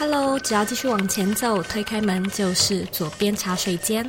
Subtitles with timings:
[0.00, 4.02] Hello，只要继续往前走，推开门就是左边茶水间。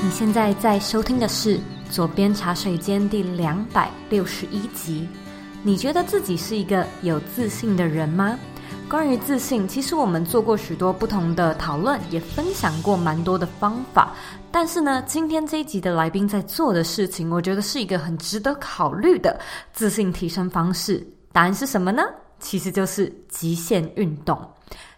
[0.00, 1.58] 你现在在收听的是
[1.90, 5.08] 左边茶水间第两百六十一集。
[5.64, 8.38] 你觉得自己是一个有自信的人吗？
[8.88, 14.14] 关于自信，其实我们做过许多不同的讨论，也分享过蛮多的方法。
[14.52, 19.40] 但是呢，今天这一集的来宾在做的事情，我觉得是一个很值得考虑的
[19.72, 21.04] 自信提升方式。
[21.32, 22.04] 答案是什么呢？
[22.38, 24.38] 其实就是极限运动。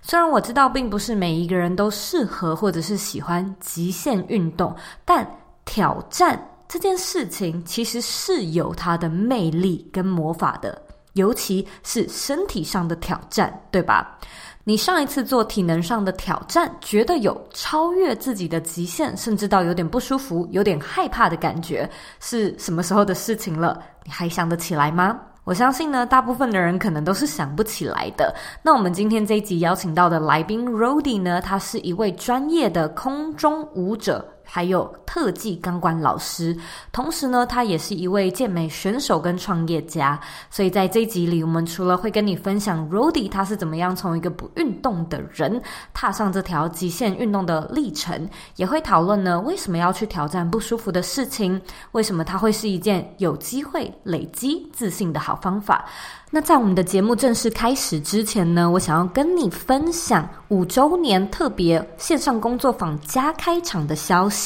[0.02, 4.74] 虽然我知道并不是每一个人都适合或者是喜欢极限运动，
[5.06, 5.26] 但
[5.64, 10.80] 挑战这件事情其实是有它的魅力跟魔法的。
[11.18, 14.18] 尤其是身体上的挑战，对吧？
[14.64, 21.88] 你上一次做体能上的挑战，觉得有超越自己的极限，甚至到有点不舒服、有点害怕的感觉，
[22.20, 23.80] 是什么时候的事情了？
[24.04, 25.18] 你还想得起来吗？
[25.44, 28.34] 我相信呢，大部分的人可能都是想不起来的。
[28.62, 34.22] 那我们今天这一集邀请到的来宾 Rody 呢，他是一位专业的空中舞者。
[34.50, 36.56] 还有特技钢管老师，
[36.90, 40.18] 同时呢，他也是一位健美选手跟创业家。
[40.48, 45.60] 所以在这一集里，我们除了会跟你分享 Rody 他是怎么样从一个不运动的人
[45.92, 51.60] 踏上这条极限运动的历程，也会讨论呢为什么要去挑战不舒服的事情，
[51.92, 55.84] 为什么它会是一件有机会累积自信的好方法。
[56.30, 64.37] 那在我们的节目正式开始之前呢，我想要跟你分享五周年特别线上工作坊加开场的消息。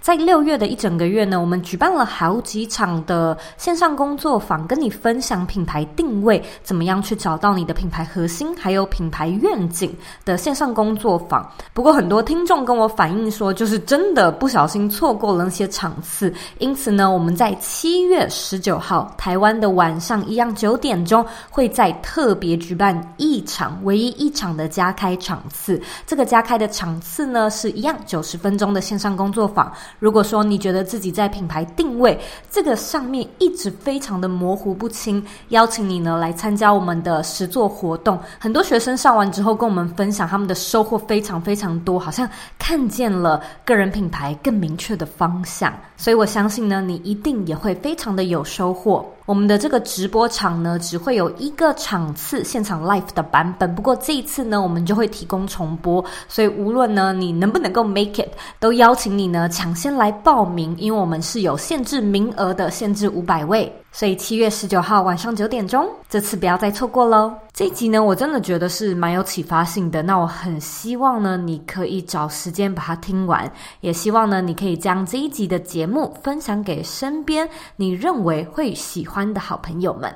[0.00, 11.48] 在六月的一整个月呢，我们举办了好几场的线上工作坊，跟你分享品牌定位，怎么样去找到你的品牌核心，还有品牌愿景的线上工作坊。
[11.72, 21.24] 不过很多听众跟我反映说，就是真的不小心错过了那些场次，因此呢，我们在七月十九号台湾的晚上一样九点钟。
[21.50, 25.80] 会再特别举办一场，唯一一场的加开场次。
[26.06, 29.70] 这个加开的场次呢，是一样九十分钟的线上工工作坊。
[29.98, 32.18] 如果说你觉得自己在品牌定位
[32.50, 38.18] 这个上面一直非常的模糊不清，邀请你呢来参加我们的实作活动。
[38.38, 42.26] 很多学生上完之后跟我们分享，他们的收获非常非常多，好像
[42.58, 45.70] 看见了个人品牌更明确的方向。
[45.98, 49.04] 所以我相信呢，你一定也会非常的有收获。
[49.28, 53.74] 我们的这个直播场呢，只会有一个场次现场 live 的版本。
[53.74, 63.70] 不过这一次呢，我们就会提供重播，所以无论呢你能不能够 make it，都邀请你呢抢先来报名，因为我们是有限制名额的，限制五百位。
[63.90, 67.32] 所以七月十九号晚上九点钟，这次不要再错过喽！
[67.52, 70.02] 这一集呢，我真的觉得是蛮有启发性的。
[70.02, 73.50] 那我很希望呢，你可以找时间把它听完，
[73.80, 80.14] 也希望呢，你可以将这一集的节目分享给身边你认为会喜欢的好朋友们。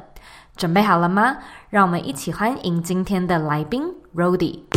[0.55, 1.37] 准备好了吗？
[1.69, 3.83] 让我们一起欢迎今天的来宾
[4.15, 4.72] Rody。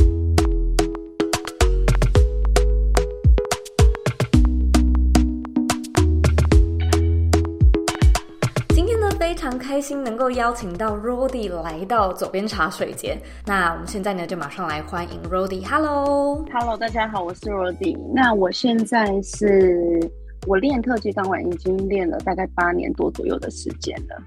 [9.67, 13.17] 开心能够邀请到 Rody 来到左边茶水间。
[13.47, 15.67] 那我们现在呢，就马上来欢迎 Rody。
[15.67, 17.97] Hello，Hello，大家好，我是 Rody。
[18.13, 19.99] 那我现在是
[20.45, 24.21] 我练特技钢管已经练了大概八年多左右的时间了，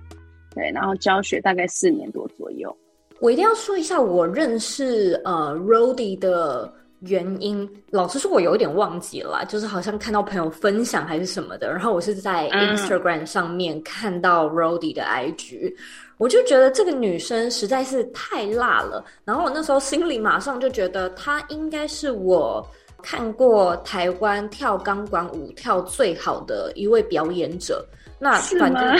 [0.57, 2.77] 对，然后教学大概四年多左右。
[3.21, 6.73] 我一定要说一下，我认识呃 Rody 的。
[7.01, 15.75] 原因，老实说，我有一点忘记了，就是好像看到朋友分享还是什么的，然后我是在 Instagram 上面看到 Rody 的 IG，
[16.17, 22.67] 我就觉得这个女生实在是太辣了，然后我那时候心里马上就觉得她应该是我
[23.03, 27.87] 看过台湾跳钢管舞跳最好的一位表演者，
[28.19, 28.99] 那反正。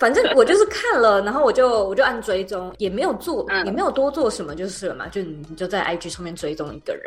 [0.00, 5.06] 反正我就是看了，然后我就我就按追踪，也没有做，也没有多做什么，就是了嘛。
[5.08, 7.04] 就你就在 IG 上面追踪一个人，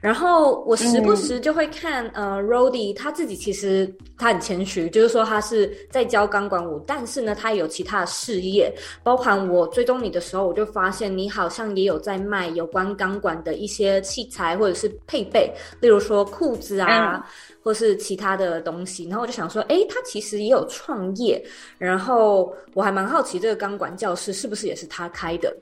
[0.00, 3.88] 然后我时不时就会看，嗯、呃，Rody 他自己其实
[4.18, 8.74] 他很谦虚，就是说他是在教钢管舞，但是呢，他也有其他的事业，
[9.04, 15.48] 包含我追踪你的时候，我就发现你好像也有在卖有关钢管的一些器材或者是配备，
[15.80, 17.16] 例如说裤子啊。
[17.16, 17.22] 嗯
[17.64, 21.40] 或是其他的东西，然后我就想说，诶，他其实也有创业，
[21.78, 22.31] 然后
[22.74, 25.54] 我还蛮好奇这个钢管教室是不是也是他开的，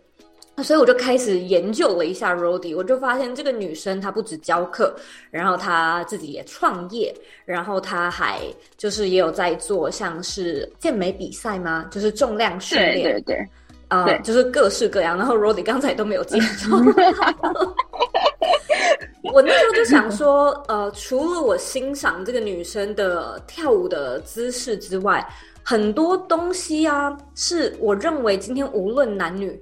[0.62, 4.94] 所以我就开始研究了一下 Rody，我就发现这个女生她不止教课，
[5.30, 7.14] 然后她自己也创业，
[7.46, 8.40] 然后她还
[8.76, 11.86] 就是也有在做像是健美比赛吗？
[11.90, 13.36] 就是重量训练，对对对，
[13.88, 15.16] 啊、呃，就是各式各样。
[15.16, 16.76] 然后 Rody 刚才都没有介绍。
[19.32, 25.24] 我那时候就想说，呃，除了我欣赏这个女生的跳舞的姿势之外，
[25.62, 29.60] 很多东西啊，是我认为今天无论男女，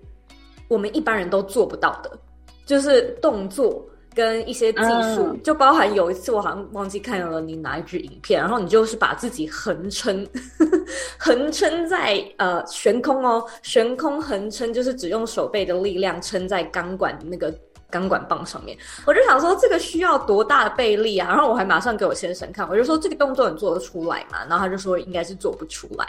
[0.69, 2.19] 我们一般人都做不到的，
[2.65, 3.85] 就是动作。
[4.15, 4.81] 跟一些技
[5.15, 10.27] 术，嗯、就包含有一次我好像忘记看了你哪一支影片，然后你就是把自己横撑，
[11.17, 17.55] 横撑在呃悬空哦，悬空横撑就是只用手背的力量撑在钢管那个
[17.91, 18.77] 钢管棒上面。
[19.07, 21.29] 我就想说这个需要多大的臂力啊？
[21.29, 24.39] 然后我还马上给我先生看，我就说这个动作你做得出来吗？
[24.49, 26.07] 然后他就说应该是做不出来。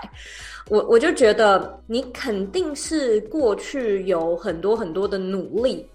[0.70, 5.88] 我我就觉得你肯定是过去有很多很多的努力。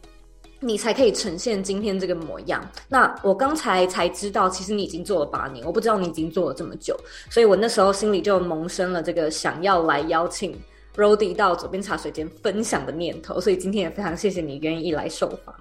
[0.61, 2.67] 你才可以呈现今天这个模样。
[2.89, 6.99] 那我刚才才知道，其实你已经做了八年，我不知道你已经做了这么久，
[7.29, 10.59] 所以我那时候心里就萌生了这个想要来邀请
[10.95, 13.41] Rody 到左边茶水间分享的念头。
[13.41, 15.55] 所以今天也非常谢谢你愿意来受访。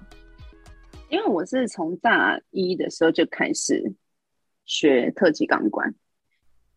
[1.10, 3.82] 因为我是从大一的时候就开始
[4.64, 5.92] 学特技钢管，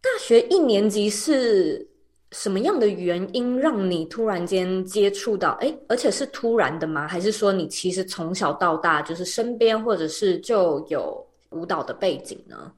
[0.01, 1.87] 大学一年级是。
[2.33, 5.51] 什么样的原因让你突然间接触到？
[5.61, 7.07] 哎，而且是突然的吗？
[7.07, 12.69] 还是说你其实从小到大就是身边或者是就有舞蹈的背景呢？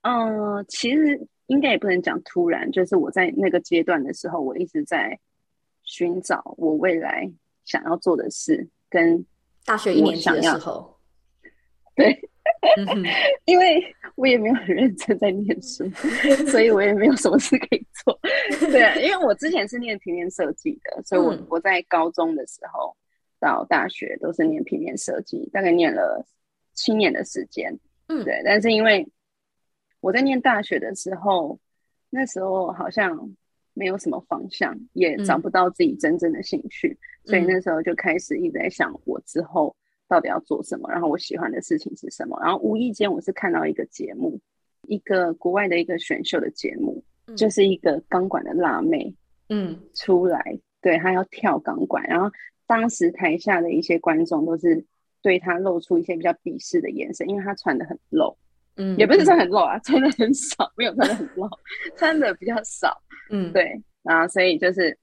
[0.00, 5.18] 嗯、呃，其实应该也不能讲突然，就是我在那个阶段的时候，我一直在
[5.82, 7.30] 寻找我未来
[7.64, 9.26] 想要做的事，跟
[9.66, 10.96] 大学一年级的时候，
[11.94, 12.18] 对。
[13.44, 13.84] 因为
[14.16, 15.88] 我也没有很认真在念书，
[16.50, 18.18] 所以我也没有什么事可以做。
[18.70, 22.96] 对啊，因为我之前是念平面设计的，所以我我在高中的时候
[23.38, 26.24] 到大学都是念平面设计，大概念了
[26.74, 27.78] 七年的时间。
[28.08, 28.42] 嗯，对。
[28.44, 29.06] 但是因为
[30.00, 31.58] 我在念大学的时候，
[32.10, 33.34] 那时候好像
[33.74, 39.74] 没有什么方向，也找不到自己真正的兴趣，所以那时候就开始一直在想我之后。
[40.10, 40.88] 到底要做什么？
[40.90, 42.40] 然后我喜欢的事情是什么？
[42.40, 44.40] 然后无意间我是看到一个节目，
[44.86, 49.14] 一个国外的一个选秀的节目，嗯、就是一个钢管的辣妹，
[49.50, 52.30] 嗯，出来，对，她要跳钢管，然后
[52.66, 54.82] 当时台下的一些观众都是
[55.20, 58.34] 对她露出一些比较鄙视的眼神，因为她穿的很露，
[58.78, 61.48] 嗯，也不是穿很露啊，嗯、穿的很少，没有穿的很露，
[61.96, 64.96] 穿的比较少，嗯，对，然后所以就是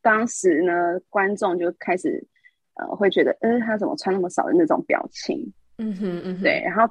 [0.00, 2.26] 当时呢，观众就开始。
[2.74, 6.62] 呃，会觉得，呃，他怎么穿那么少的那种表情，嗯哼，嗯哼，对。
[6.64, 6.90] 然后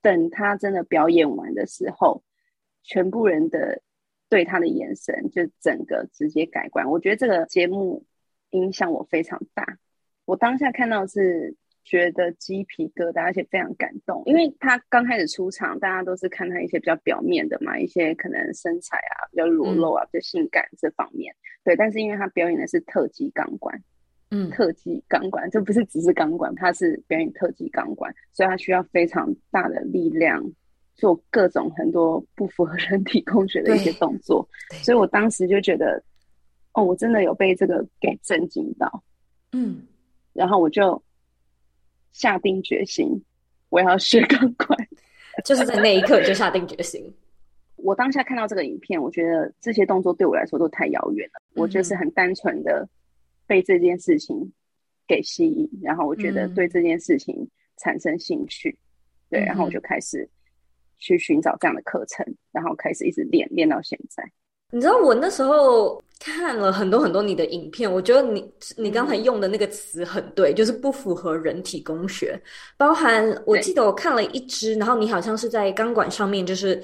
[0.00, 2.22] 等他真的表演完的时候，
[2.84, 3.82] 全部人的
[4.28, 6.88] 对他的眼神就整个直接改观。
[6.88, 8.06] 我觉得这个节目
[8.50, 9.78] 影响我非常大。
[10.26, 11.56] 我当下看到是
[11.90, 21.32] 觉得鸡皮疙瘩，而且非常感动，因为他刚开始出场，大家都是看他一些比较表面的嘛，一些可能身材啊比较裸露啊，比较性感这方面。
[21.32, 23.76] 嗯、对，但是因为他表演的是特技钢管。
[24.30, 30.40] 嗯，特技钢管，这不是只是钢管，他是表演特技钢管，所以他需要非常大的力量，
[30.94, 34.48] 做各种很多不符合人体工学的一些动作。
[34.84, 36.00] 所以我当时就觉得，
[36.74, 39.02] 哦，我真的有被这个给震惊到。
[39.50, 39.82] 嗯，
[40.32, 41.02] 然后我就
[42.12, 43.22] 下定决心，
[43.68, 44.78] 我要学钢管，
[45.44, 47.14] 就是在那一刻就下定决心。
[47.76, 51.40] 我当下看到这个影片，我觉得这些动作对我来说都太遥远了。
[51.54, 52.88] 嗯、我就是很单纯的。
[53.46, 54.52] 被这件事情
[55.08, 58.78] 给吸引，然后我觉得对这件事情产生兴趣，嗯、
[59.30, 60.30] 对，然后我就开始
[60.98, 64.22] 去寻找这样的课程，然后开始一直练，练到现在。
[64.70, 72.40] 你知道我那时候看了很多很多你的影片，我觉得你你刚才用的那个词很对，就是不符合人体工学，
[72.76, 76.82] 包含我记得我看了一支，然后你好像是在钢管上面就是。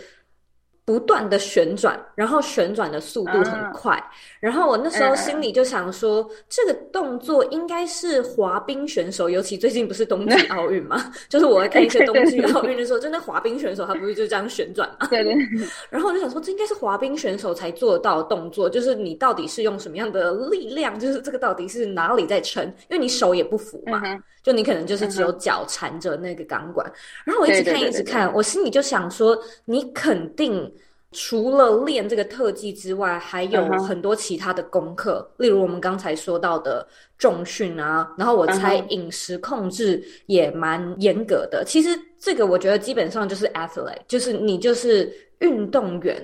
[0.86, 15.08] 不断的旋转，然后旋转的速度很快，啊、然后我那时候心里就想说，嗯、这个动作应该是滑冰选手，尤其最近不是冬季奥运嘛，嗯、 就是我在看一些冬季奥运的时候，真的滑冰选手他不是就这样旋转嘛？
[15.08, 15.34] 对对。
[15.90, 22.64] 然后我就想说，这应该是滑冰选手才做到的动作，就是你到底是用什么样的力量，就是这个到底是哪里在撑？
[22.88, 26.86] 因为你手也不扶嘛，嗯、就你可能就是只有脚缠着那个钢管。
[26.86, 30.72] 嗯、然后我一直看一直看，我心里就想说，你肯定。
[31.12, 35.42] 除了练这个特技之外，还有很多其他的功课，uh huh.
[35.42, 36.86] 例如我们刚才说到的
[37.16, 41.60] 重训啊，然后我猜饮食控制也蛮严格的。
[41.60, 41.70] Uh huh.
[41.70, 46.20] 其实这个我觉得基本上就是 athlete，就是你就是运动员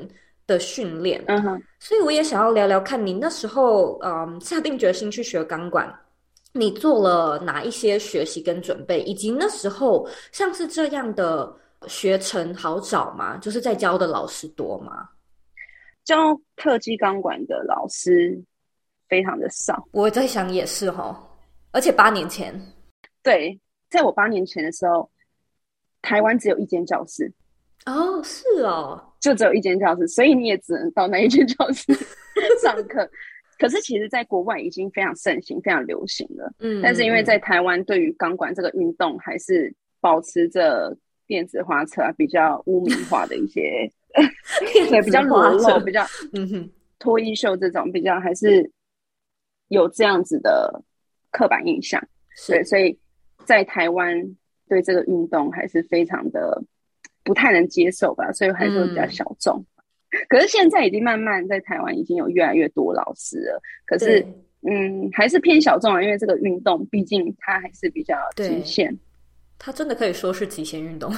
[0.46, 1.22] 的训练。
[1.28, 1.62] 嗯哼、uh，huh.
[1.78, 5.90] 所以我也想要聊聊看你那时候，嗯，下定决心去学钢管，
[6.52, 11.56] 你做了哪一些学习跟准备，以及那时候像是这样的。
[11.88, 13.36] 学程好找吗？
[13.38, 15.08] 就是在教的老师多吗？
[16.04, 18.40] 教特技钢管的老师
[19.08, 19.86] 非常的少。
[19.92, 21.16] 我在想也是哦，
[21.70, 22.52] 而且八年前，
[23.22, 23.58] 对，
[23.88, 25.10] 在我八年前的时候，
[26.02, 27.32] 台湾只有一间教室。
[27.86, 31.92] 哦，是哦，就只有一间教室，所以你也只能到那一间教室
[32.62, 33.08] 上课。
[33.58, 36.52] 可是其实，在国外已经非常盛行、非常流行了。
[36.58, 40.96] 嗯，但是因为在台湾，对于钢管这个运动，还是保持着
[41.32, 43.90] 电子花车啊比较污名化的一些，
[44.90, 46.70] 对，比较裸露、比较嗯哼。
[46.98, 48.70] 脱衣秀这种比较，还是
[49.68, 50.84] 有这样子的
[51.30, 51.98] 刻板印象。
[52.46, 52.98] 对，所以
[53.46, 54.36] 在台湾
[54.68, 56.62] 对这个运动还是非常的
[57.24, 59.56] 不太能接受吧，所以还是会比较小众。
[59.58, 59.66] 嗯
[60.28, 64.22] 可是现在已经慢慢在台湾已经有越来越多老师了，可是
[64.60, 68.94] 嗯，还是偏小众啊，因为这个运动毕竟它还是比较极限，
[69.64, 71.09] 它真的可以说是极限运动。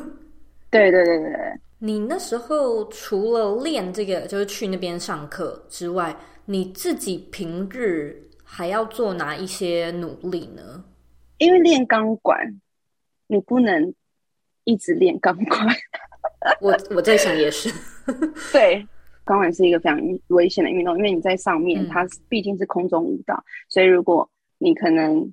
[0.70, 6.14] 对对对对对，你那时候除了练这个，就是去那边上课之外，
[6.44, 10.84] 你自己平日还要做哪一些努力呢？
[11.38, 12.60] 因为练钢管，
[13.26, 13.94] 你不能
[14.64, 15.66] 一直练钢管。
[16.60, 17.72] 我我在想也是，
[18.52, 18.86] 对，
[19.24, 25.32] 钢管是一个非常危险的运动，因为你在上面，它毕竟是空中舞蹈，嗯，所以如果你可能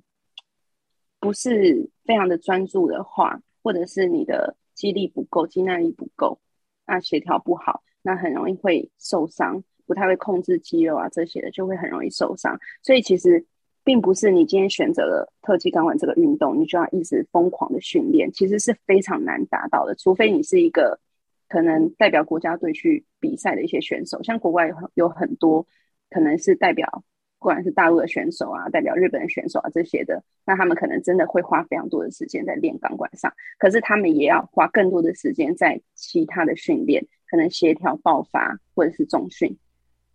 [1.19, 6.39] 不是非常的专注的话，或者是你的肌力不够、肌耐力不够，
[6.85, 12.59] 那协调不好，那很容易会受伤，不太会控制肌肉啊这些的，就会很容易受伤。
[12.81, 13.45] 所以其实。
[13.85, 19.93] 并不是你今天选择了特技钢管这个运动，你就要一直疯狂的训练，其实是非常难达到的。
[19.93, 20.99] 除非你是一个
[21.47, 25.67] 可能代表国家队去比赛的一些选手，像国外有很多
[26.09, 27.03] 可能是代表，
[27.45, 39.55] 不管是大陆的选手啊，代表日本的选手啊这些的，那他们可能真的会花非常多的时间在练钢管上，可是他们也要花更多的时间在其他的训练，可能协调、爆发或者是重训、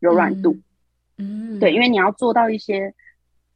[0.01, 0.57] 柔软度。
[1.19, 2.93] 嗯，对，因为你要做到一些。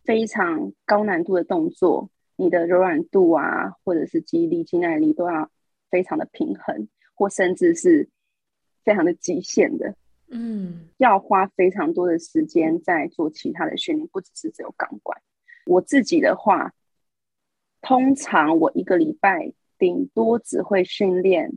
[0.07, 5.51] 非常高难度的动作，你的柔软度啊，或者是肌力、肌耐力都要
[5.91, 8.07] 非常的平衡，或甚至是
[8.85, 9.95] 非常的极限的。
[10.37, 15.19] 嗯，要花非常多的时间在做其他的训练，不只是只有钢管。
[15.65, 16.75] 我自己的话，
[17.81, 21.53] 通常我一个礼拜顶多只会训练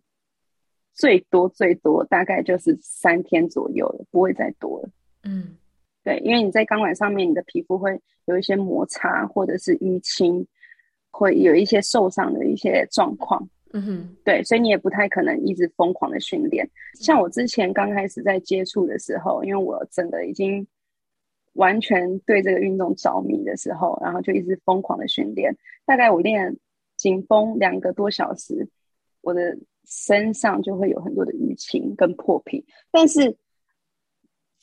[0.94, 4.90] 最多最多大概就是三天左右了，不会再多了。
[5.24, 5.58] 嗯。
[6.04, 10.48] 对，因为你在钢管上面，你的皮肤会有一些摩擦，或者是淤青，
[11.12, 13.50] 会有一些受伤的一些状况。
[13.74, 16.70] 嗯哼，对，所以你也不太可能一直疯狂的训练。
[16.96, 20.66] 像我之前刚开始在接触的时候，因为我整个已经
[21.54, 25.56] 完全对这个运动着迷的时候，然后就一直疯狂的训练。
[25.86, 26.58] 大概我练
[26.96, 28.68] 紧绷两个多小时，
[29.22, 33.38] 我的身上就会有很多的淤青跟破皮，但是。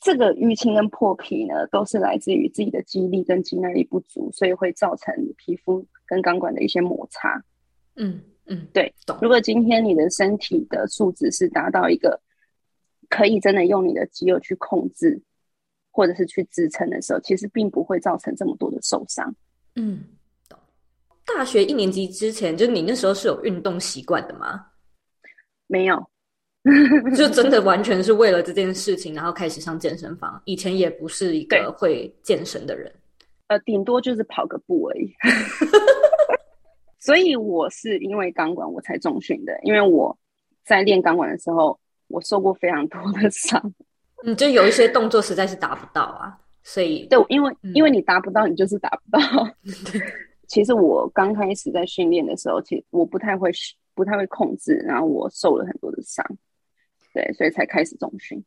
[0.01, 7.43] 这个淤青跟破皮呢，都是来自于自己的肌力跟肌耐力不足，所以会造成皮肤跟钢管的一些摩擦。
[7.95, 8.93] 嗯嗯，对。
[9.05, 9.17] 懂。
[9.21, 12.19] 如果今天你的身体的素质是达到一个
[13.09, 15.19] 可以真的用你的肌肉去控制，
[15.91, 19.33] 或者是去支撑的时候，其实并不会造成这么多的受伤。
[19.75, 20.03] 嗯，
[20.47, 20.57] 懂。
[21.25, 24.65] 大学一年级之前，就你那时候是有运动习惯的吗？
[25.67, 26.03] 没有。
[27.15, 30.41] 就真的完全是为了这件事情，然后开始上健身房。
[30.45, 32.91] 以前也不是一个会健身的人，
[33.49, 35.13] 呃，顶多就是跑个步而已。
[37.05, 40.17] 所以我是因为钢管我才重训的，因为我
[40.63, 43.61] 在练钢管的时候，我受过非常多的伤。
[44.23, 49.19] 嗯，就有一些动作实在是达不到啊，所以对，因为、嗯、因为你达不到，你就是达不到。
[50.49, 53.51] 其实我刚开始在训练的时候，其实我不太会
[53.93, 56.25] 不太会控制，然后我受了很多的伤。
[57.13, 58.43] 对，所以才开始重训。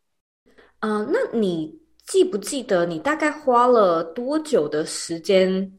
[0.80, 5.72] 嗯、呃，那你记不记得你大概花了多久的时间？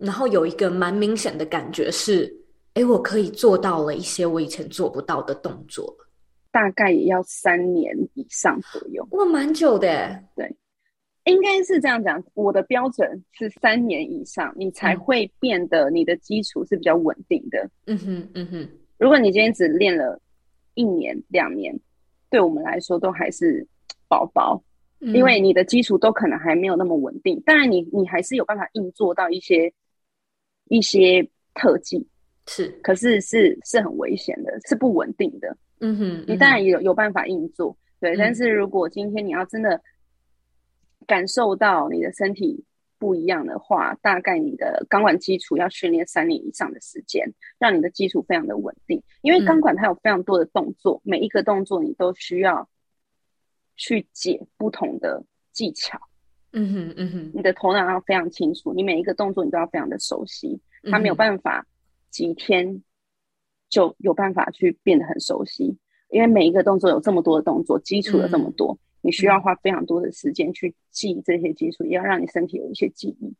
[0.00, 2.34] 然后有一个蛮明显的感觉是，
[2.74, 5.94] 哎，我可以做到了一些我以前做不到的动作。
[6.50, 9.06] 大概也要三年以上左右。
[9.12, 10.20] 哇，蛮久的。
[10.34, 10.52] 对，
[11.24, 12.20] 应该是这样讲。
[12.34, 17.70] 我的标准是三年以上，你才会变得你的基础是比较稳定的。
[17.86, 18.68] 嗯哼，嗯哼。
[18.98, 20.20] 如果你今天只练了
[20.74, 21.78] 一年、两年。
[22.32, 23.66] 对我们来说都还是
[24.06, 24.62] 宝宝，
[25.00, 27.42] 因为你的基础都可能还没有那么稳定。
[27.44, 29.72] 当然，你你还是有办法硬做到一些
[30.70, 31.22] 一些
[31.52, 32.08] 特技，
[32.46, 35.54] 是，可是是是很危险的，是不稳定的。
[35.80, 38.16] 嗯哼，你当然也有有办法硬做，对。
[38.16, 39.82] 但是如果今天你要真的
[41.06, 42.64] 感受到你的身体。
[43.00, 49.02] 不一样的话，大概你的钢管基础要训练三年以上的时间，让你的基础非常的稳定。
[49.22, 52.68] 因为钢管它有非常多的动作，嗯，每一个动作你都需要
[53.74, 55.98] 去解不同的技巧。
[56.52, 61.64] 嗯哼，嗯哼，你的头脑要非常清楚，你每一个动作你都要非常的熟悉，他没有办法
[62.10, 62.82] 几天
[63.68, 65.76] 就有办法去变得很熟悉，
[66.08, 73.32] 因为每一个动作有这么多的动作，基础有这么多，嗯、你需要花非常多的时间去记这些基础，也要让你身体有一些记忆。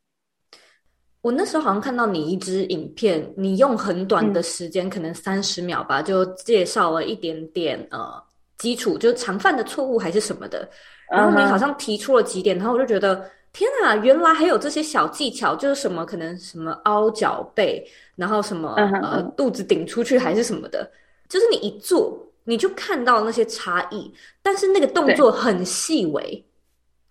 [1.21, 8.23] 我那时候好像看到你一支影片，你用很短的时间，嗯、可能三十秒吧，就介绍了一点点呃
[8.57, 10.71] 基础，就是常犯的错误还是什么的。
[11.11, 17.85] 然后你好像提出了几点，然后我就觉得天啊，原来还有这些小技巧，就是什么可能什么凹脚背，
[18.17, 20.91] 然后什么呃肚子顶出去还是什么的，
[21.29, 24.13] 就是你一做你就看到那些差异，
[24.43, 26.45] 但是那个动作很细微。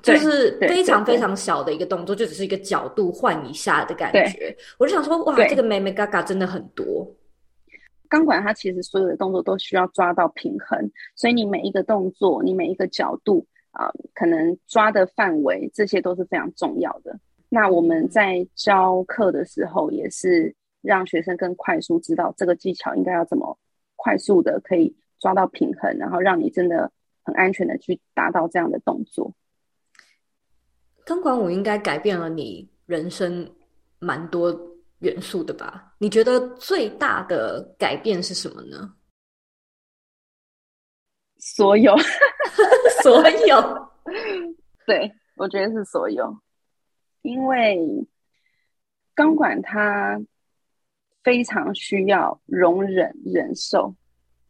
[0.01, 4.55] 就是非常非常小的一个动作，就只是一个角度换一下的感觉。
[4.77, 7.05] 我就想说，哇，这个妹妹嘎嘎真的很多。
[8.07, 17.19] 钢管它其实所有的动作都需要抓到平衡，所以你每一个动作，你每一个角度啊、呃，可能抓的范围，这些都是非常重要的。
[17.49, 23.57] 那我们在教课的时候，也是让学生更快速知道这个技巧应该要怎么
[23.95, 26.91] 快速的可以抓到平衡，然后让你真的
[27.23, 29.33] 很安全的去达到这样的动作。
[31.05, 33.49] 钢管舞应该改变了你人生
[33.97, 34.55] 蛮多
[34.99, 35.93] 元素的吧？
[35.97, 38.93] 你觉得最大的改变是什么呢？
[41.39, 41.95] 所有，
[43.03, 43.89] 所有，
[44.85, 46.37] 对，我觉得是所有，
[47.21, 47.79] 因为
[49.13, 50.19] 钢管它
[51.23, 53.93] 非常需要容忍、忍受。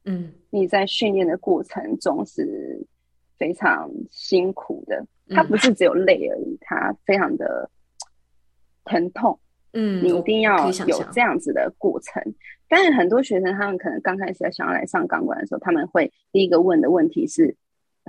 [0.05, 2.85] 嗯，你在训练的过程中是
[3.37, 5.05] 非常辛苦的。
[5.31, 7.69] 它不是只有累而已，它非常的
[8.83, 9.39] 疼痛。
[9.73, 12.23] 嗯，你一定要有这样子的过程。
[12.67, 17.55] 但是很多学生他们可能刚开始想要来上钢管的时候，他们会第一个问的问题是：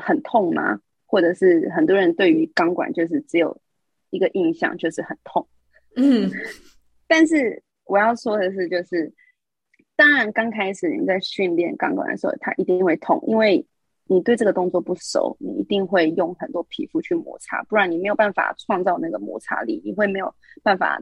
[0.00, 0.80] 很痛吗？
[1.06, 3.60] 或者是很多人对于钢管就是只有
[4.10, 5.46] 一个印象就是很痛。
[5.96, 6.30] 嗯，
[7.06, 9.12] 但是我要说的是，就是
[9.96, 13.64] 当然刚开始你在训练钢管的时候，它一定会痛，因为。
[14.12, 20.34] 你对这个动作不熟，你一定会用很多皮肤去摩擦，不然你没有办法创造那个摩擦力，你会没有
[20.64, 21.00] 办法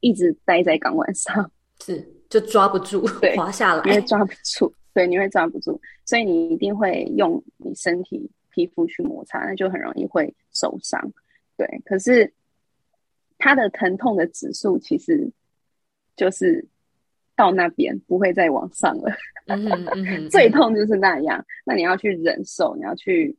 [0.00, 1.52] 一直待在钢管上，
[1.84, 11.12] 是就抓不住，对，滑下来，因为抓不住，对，你会抓不住，所以你一定会用你身体皮肤去摩擦，那就很容易会受伤，
[11.56, 11.80] 对。
[11.84, 12.32] 可是
[13.38, 15.30] 它的疼痛的指数其实
[16.16, 16.66] 就是。
[17.38, 19.12] 到那边不会再往上了，
[20.28, 21.46] 最痛就是那样。
[21.64, 23.36] 那你要去忍受，你要去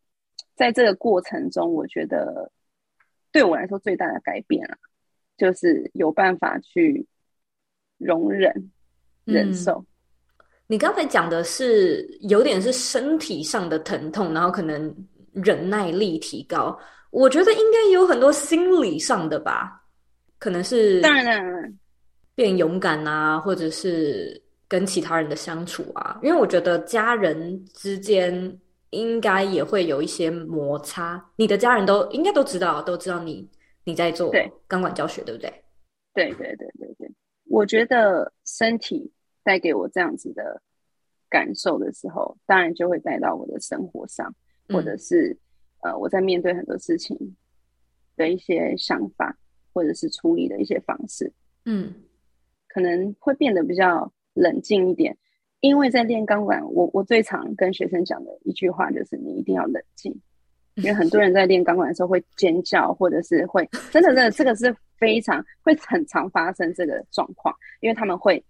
[0.56, 2.50] 在这个过程中，我觉得
[3.30, 4.78] 对我来说最大的改变啊，
[5.36, 7.06] 就是有办法去
[7.98, 8.72] 容忍、
[9.26, 9.84] 忍受。
[10.70, 14.96] 嗯，你刚才讲的是有点是身体上的疼痛，然后可能
[15.34, 16.80] 忍耐力提高。
[17.12, 19.82] 我觉得应该有很多心理上的吧，
[20.38, 21.70] 可能是当然了。
[22.36, 28.58] 变勇敢啊，或者是跟其他人的相处啊，因为我觉得家人之间
[28.92, 31.22] 应该也会有一些摩擦。
[31.36, 33.46] 你的家人都应该都知道，都知道你
[33.84, 34.32] 你在做
[34.68, 35.64] 钢管教学，对，对不对？
[36.14, 37.12] 对对对对对，
[37.50, 39.12] 我觉得身体
[39.44, 40.62] 带给我这样子的
[41.30, 44.34] 感受的时候，当然就会带到我的生活上，
[44.70, 45.32] 或者是、
[45.82, 47.36] 嗯、呃我在面对很多事情
[48.16, 49.38] 的一些想法，
[49.74, 51.32] 或者是处理的一些方式，
[51.66, 51.94] 嗯。
[52.72, 55.18] 可能会变得比较冷静一点，
[55.60, 60.16] 因为在练钢管，我我最常跟学生讲的一句话就是：你一定要冷静，
[60.78, 68.42] 因为很多人在练钢管的时候会尖叫，或者是会真的真的这个是非常会很常发生这个状况，因为他们会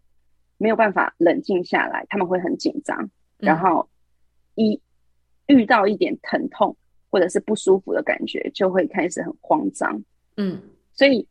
[0.59, 3.89] 没有办法冷静下来，他们会很紧张，然后
[4.53, 4.79] 一
[5.47, 6.77] 遇到一点疼痛
[7.09, 10.03] 或者是不舒服的感觉，就会开始很慌张。
[10.37, 10.61] 嗯，
[10.93, 11.27] 所以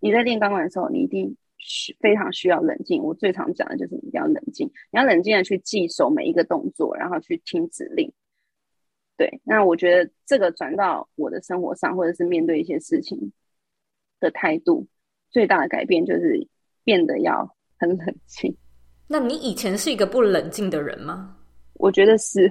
[0.00, 1.36] 你在练钢管的时候，你一定。
[1.60, 3.02] 需非常需要冷静。
[3.02, 8.12] 我最常讲的就是你一定要冷静，你要冷静的去记熟每一个动作，然后去听指令。
[9.16, 13.32] 对，那我觉得这个转到我的生活上，或者是面对一些事情
[14.20, 14.86] 的态度，
[15.30, 16.46] 最大的改变就是
[16.84, 18.54] 变得要很冷静。
[19.06, 21.34] 那你以前是一个不冷静的人吗？
[21.74, 22.50] 我觉得是，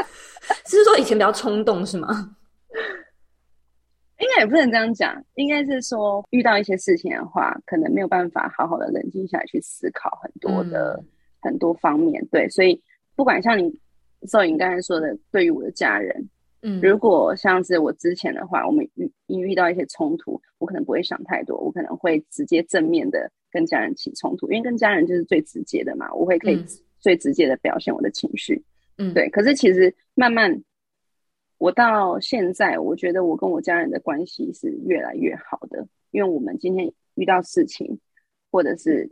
[0.66, 2.08] 是说以前比较冲动是吗？
[4.18, 11.06] 应该也不能这样讲，应该是说遇到一些事情的话，可能没有办法好好的冷静下来去思考很多的、嗯、
[11.40, 12.24] 很多方面。
[12.28, 12.80] 对，所以
[13.16, 13.68] 不管像你
[14.28, 16.30] 赵颖刚才说的，对于我的家人，
[16.62, 26.64] 嗯，如果像是我之前的话，我们遇一遇到一些冲突，我可能不会想太多，我可能会直接正面的跟家人起冲突，因为跟家人就是最直接的嘛，我会可以
[26.98, 28.62] 最直接的表现我的情绪。
[28.98, 29.28] 嗯，对。
[29.30, 30.62] 可是其实慢慢。
[31.58, 38.00] 我到现在，我觉得我跟我家人的关系是越来越好的，因为我们今天遇到事情，
[38.50, 39.08] 或者是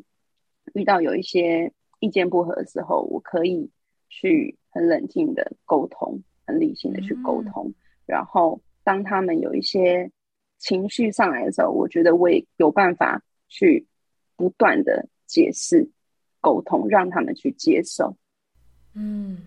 [0.75, 3.71] 遇到有一些意见不合的时候，我可以
[4.09, 7.67] 去很冷静的沟通，很理性的去沟通。
[7.69, 7.75] 嗯、
[8.07, 10.11] 然后当他们有一些
[10.59, 13.87] 情绪上来的时候，我觉得我也有办法去
[14.37, 15.89] 不断的解释、
[16.41, 18.17] 沟通，让他们去接受。
[18.95, 19.39] 嗯。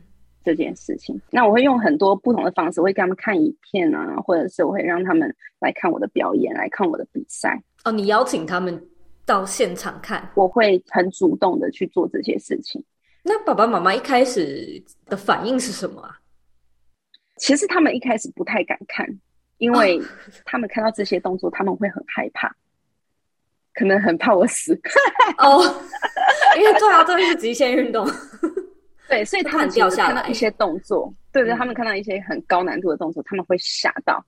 [0.45, 7.57] 这件事情，那我会用很多不同的方式，我会给他们看影片啊，或者是我会让他们来看我的表演，来看我的比赛。
[7.85, 8.85] 哦，你邀请他们
[9.25, 10.29] 到现场看？
[10.35, 12.83] 我会很主动的去做这些事情。
[13.23, 16.19] 那爸爸妈妈一开始的反应是什么啊？
[17.37, 19.07] 其实他们一开始不太敢看，
[19.57, 20.01] 因为
[20.45, 22.53] 他们看到这些动作，他们会很害怕，
[23.73, 24.73] 可能很怕我死。
[25.37, 25.63] 哦，
[26.57, 28.07] 因为对啊，这是极限运动。
[29.09, 34.23] 对，所以他们掉下来一些动作，对对，他们看到一些很高难度的动作，他们会吓到，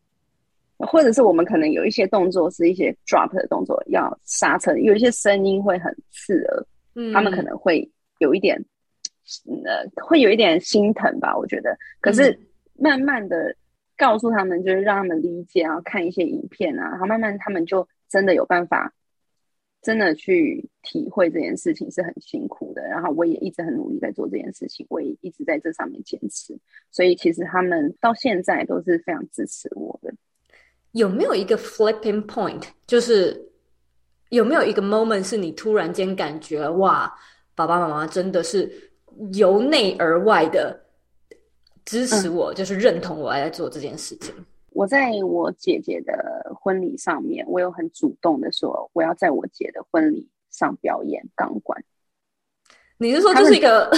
[0.78, 6.66] 或者是我们可能有一些动作是一些 drop 的动作，要刹车，有一些声音会很刺耳，
[6.96, 7.90] 嗯，他们可能会
[8.20, 8.64] 有一点，
[9.66, 11.76] 呃，会有一点心疼吧，我觉得。
[12.02, 12.38] 可是
[12.78, 13.56] 慢慢的
[13.98, 18.94] 告诉他们，就是让他们理解，然后看一些影片啊，然后慢慢他们就真的有办法。
[19.82, 26.58] 真的去体会这件事情是很辛苦的，然后我也一直很努力在做这件事情，我也一直在这上面坚持，
[26.92, 30.12] 所以其实他们到现在都是非常支持我的。
[30.94, 33.40] 有没有一个 flipping point，就是
[34.30, 37.14] 有没有一个 moment 是你突然间感觉哇，
[37.54, 38.68] 爸爸妈妈真的是
[39.34, 40.85] 由内而外的
[41.86, 44.34] 支持我，嗯、就是认同我来做这件事情。
[44.72, 51.82] 我在我姐姐的婚礼上面，我有很主动的说，我要在我姐的婚礼上表演钢管。
[52.98, 53.92] 你是说这是一个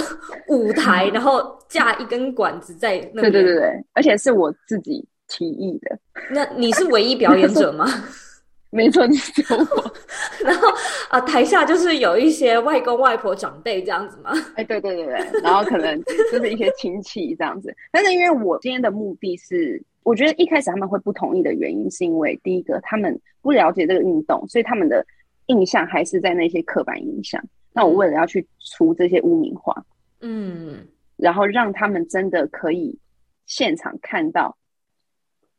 [0.48, 3.22] 舞台，然后架一根管子在那？
[3.22, 5.98] 对对对对，而且是我自己提议的。
[6.30, 7.86] 那你是唯一表演者吗？
[8.76, 9.94] 没错，你救我。
[10.44, 10.68] 然后
[11.08, 14.30] 啊，台下就是有一些外公外婆长辈这样子嘛？
[14.56, 17.74] 哎，对对对对，然后可能就是一些亲戚这样子。
[17.90, 19.82] 但是因为我今天的目的是。
[20.04, 25.04] 我觉得一开始他们会不同意的原因，是因为第一个他们不了解这个运动，所以他们的
[25.48, 27.44] 印象还是在那些刻板印象。
[27.74, 29.84] 那我为了要去除这些污名化，
[30.22, 32.98] 嗯，然后让他们真的可以
[33.44, 34.56] 现场看到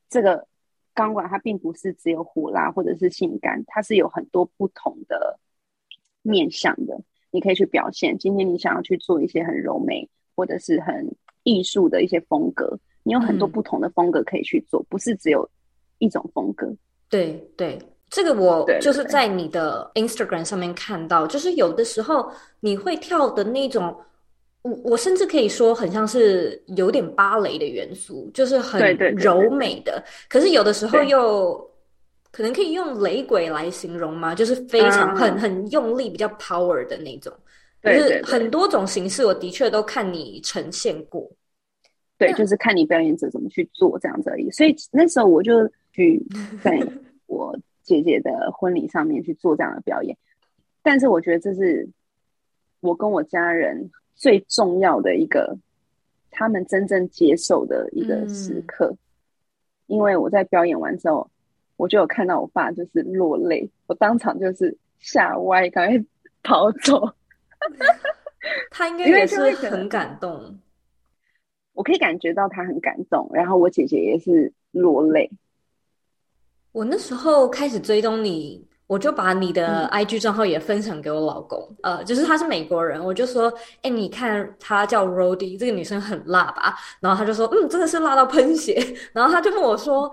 [0.10, 0.48] 这个
[1.00, 5.40] 钢管，它并不是只有火辣或者是性感，它是有很多不同的
[6.22, 7.00] 面向的。
[7.32, 8.18] 你可以去表现。
[8.18, 11.10] 今天你想要去做一些很柔美或者是很
[11.44, 12.78] 艺术的一些风格。
[13.04, 15.50] 你有很多不同的风格可以去做，嗯、不是只有
[16.00, 16.70] 一种风格。
[17.08, 23.96] 对对，这个我就是在你的 Instagram 上面看到，就是有的时候你会跳的那种，
[24.62, 30.04] 我我甚至可以说很像是有点芭蕾的元素，就是很柔美的。
[30.28, 31.58] 可是有的时候又
[32.32, 34.36] 可能可以用雷鬼来形容吗？
[34.36, 37.34] 就是非常很很用力、比较 power 的那种。
[37.82, 41.32] 就是很多种形式，我的确都看你呈现过。
[42.18, 44.52] 对，就是看你表演者怎么去做这样子而已。
[44.52, 46.22] 所以那时候我就去
[46.62, 46.78] 在
[47.28, 50.18] 我姐姐的婚礼上面去做这样的表演。
[50.84, 51.88] 但是我觉得这是
[52.82, 53.90] 我跟我家人
[54.20, 55.58] 最重要的一个，
[56.30, 58.90] 他们真正接受的一个时刻。
[58.92, 58.98] 嗯。
[59.88, 61.32] 因为我在表演完之后，
[61.78, 66.06] 我就有看到我爸就是落泪，我当场就是吓歪，赶快
[66.44, 67.16] 跑走。
[68.70, 70.60] 他应该也是很感动。
[71.74, 75.32] 我可以感觉到他很感动，然后我姐姐也是落泪。
[76.72, 86.76] 我那时候开始追踪你，我就把你的 IG 账号也分享给我老公，嗯、呃，就是他是美国人，我就说，哎、欸，你看他叫 Rody，这个女生很辣吧？
[87.00, 88.84] 然后他就说，嗯，真的是辣到喷血。
[89.14, 90.12] 然后他就问我说，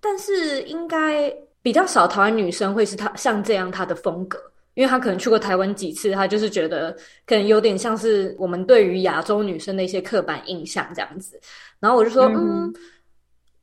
[0.00, 4.38] 但是应该比较少台湾女生会是他像这样他的风格。
[4.72, 6.90] 因为他可能去过台湾几次，他就是觉得
[7.26, 11.38] 可能有点像是我们对于亚洲女生的一些刻板印象这样子。
[11.78, 12.74] 然后我就说，嗯，嗯，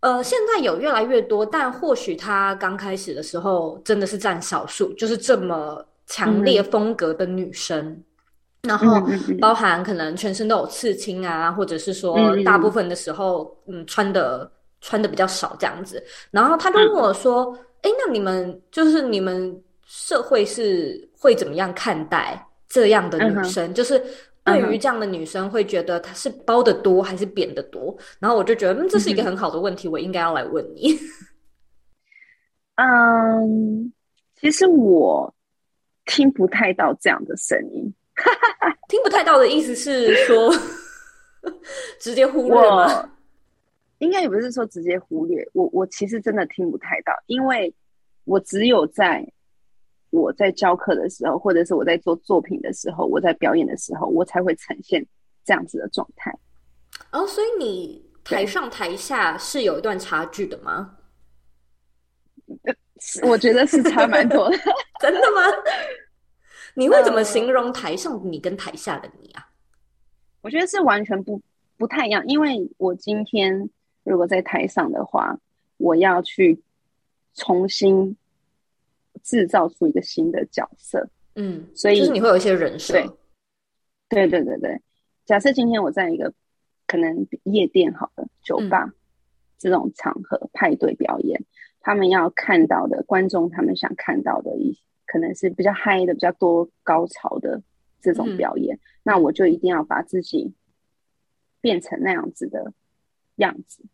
[0.02, 7.80] 呃，现在有越来越多，但或许他刚开始的时候真的是占少数，就是这么强烈风格的女生。
[7.88, 8.04] 嗯、
[8.64, 9.02] 然后
[9.40, 16.04] 包含可能全身都有刺青啊，或者是说大部分的时候，嗯，穿的穿的比较少这样子。
[16.30, 19.60] 然后他就问我说，哎，那你们就是你们。
[19.94, 23.74] 社会是会怎么样看待这样的女生？Uh-huh.
[23.74, 24.02] 就是
[24.44, 27.96] 对于这样的女生，会觉得她是包的多还是扁的多？
[28.20, 30.98] 然后我就觉得，嗯，这是一个很好的问题，我应该要来问你。
[32.76, 33.88] 嗯，um,
[34.36, 35.32] 其实我
[36.06, 37.94] 听不太到这样的声音。
[38.90, 40.52] 听不太到的意思是说，
[42.00, 43.10] 直接忽略吗？
[44.00, 47.72] 应该也不是说直接忽略，我我其实真的听不太到，因为
[48.24, 49.26] 我只有在。
[50.12, 55.06] 我在教课的时候，或者是我在做作品的时候，我在表演的时候，我才会呈现
[55.44, 56.32] 这样子的状态。
[57.12, 60.98] 哦，所以你台上台下是有一段差距的吗？
[63.24, 64.58] 我觉得是差蛮多的。
[65.02, 65.42] 真的吗？
[66.76, 69.48] 你会怎么形容台上你跟台下的你啊？
[70.42, 71.42] 我觉得是完全不
[71.78, 73.70] 不太一样，因为我今天
[74.04, 75.38] 如果在台上的话，
[75.78, 76.62] 我要去
[77.34, 78.16] 重新
[79.24, 81.10] 制造出一个新的角色。
[81.36, 82.94] 嗯，所以就是你会有一些人设。
[82.94, 83.08] 对，
[84.10, 84.82] 对对对对。
[85.26, 86.34] 假设今天我在一个
[86.88, 88.94] 可能夜店好了，酒吧、嗯、
[89.58, 91.42] 这种场合派对表演，
[91.80, 97.62] 他们要看到的观众，他们想看到的一可能是比较嗨的、比较多高潮的
[98.02, 100.54] 这种表演，嗯、那我就一定要把自己
[101.62, 102.74] 变成那样子的
[103.36, 103.86] 样子。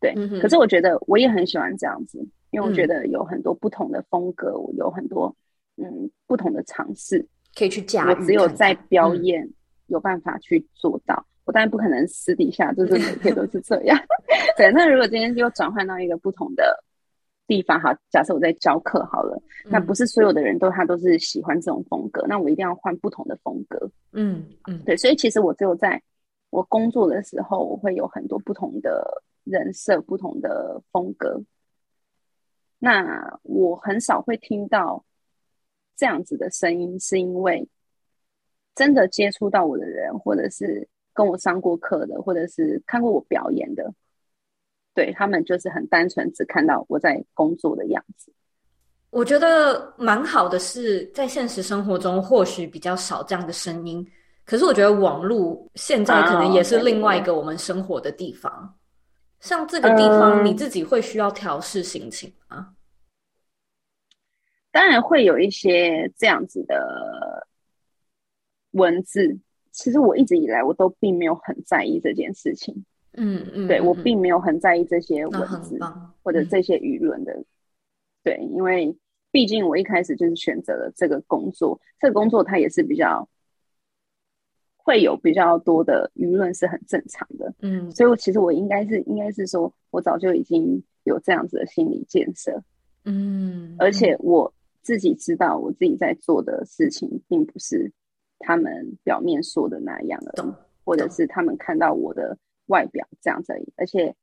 [0.00, 5.34] 对，嗯、可是我觉得我也很喜欢这样子，因为我觉得有很多不同的风格，我、嗯、有很多
[5.76, 8.08] 嗯不同的尝试可以去驾驭。
[8.08, 9.48] 我只有在表演
[9.86, 13.98] 有办法去做到，嗯、我当然不可能私底下就是每天都是这样。
[14.56, 16.84] 对，那如果今天又转换到一个不同的。
[17.48, 19.34] 地方哈，假设我在教课好了，
[19.64, 23.90] 嗯、那不是所有的人都他都是喜欢这种风格，那我一定要换不同的风格。
[24.12, 25.98] 嗯嗯，嗯对，所以其实我只有在
[26.50, 29.02] 我工作的时候，我会有很多不同的
[29.44, 31.40] 人设、不同的风格。
[32.78, 35.04] 那我很少会听到
[35.96, 37.68] 这样子的声音，是因为
[38.74, 43.92] 真的接触到我的人，或者是跟我上过课的，或者是看过我表演的。
[44.94, 48.32] 对，他们就是很单纯，只看到我在工作的样子。
[49.10, 54.06] 我觉得蛮好的是，在现实生活中或许比较少这样的声音，
[54.44, 58.77] 可是我觉得网络现在可能也是另外一个我们生活的地方。
[59.40, 59.46] Oh.
[59.46, 62.56] 像这个地方，你自己会需要调试心情吗？
[62.70, 62.74] 嗯，
[64.70, 67.46] 当然会有一些这样子的
[68.72, 69.38] 文字。
[69.70, 72.84] 其实我一直以来我都并没有很在意这件事情。
[73.12, 75.78] 嗯嗯，对，我并没有很在意这些文字
[76.22, 77.46] 或者这些舆论的，嗯、
[78.24, 78.96] 对，因为
[79.30, 83.28] 毕竟我一开始就是选择了这个工作，这个工作它也是比较
[84.88, 92.62] 会有比较多的舆论是很正常的，嗯，所以我其实我应该是应该是说我早就已经有这样子的心理建设，
[93.04, 97.92] 嗯，而且我自己知道我自己在做的事情并不是
[98.38, 102.38] 他们表面说的那样的，懂或者是他们看到我的。
[102.68, 104.14] 外表这样子而已，而且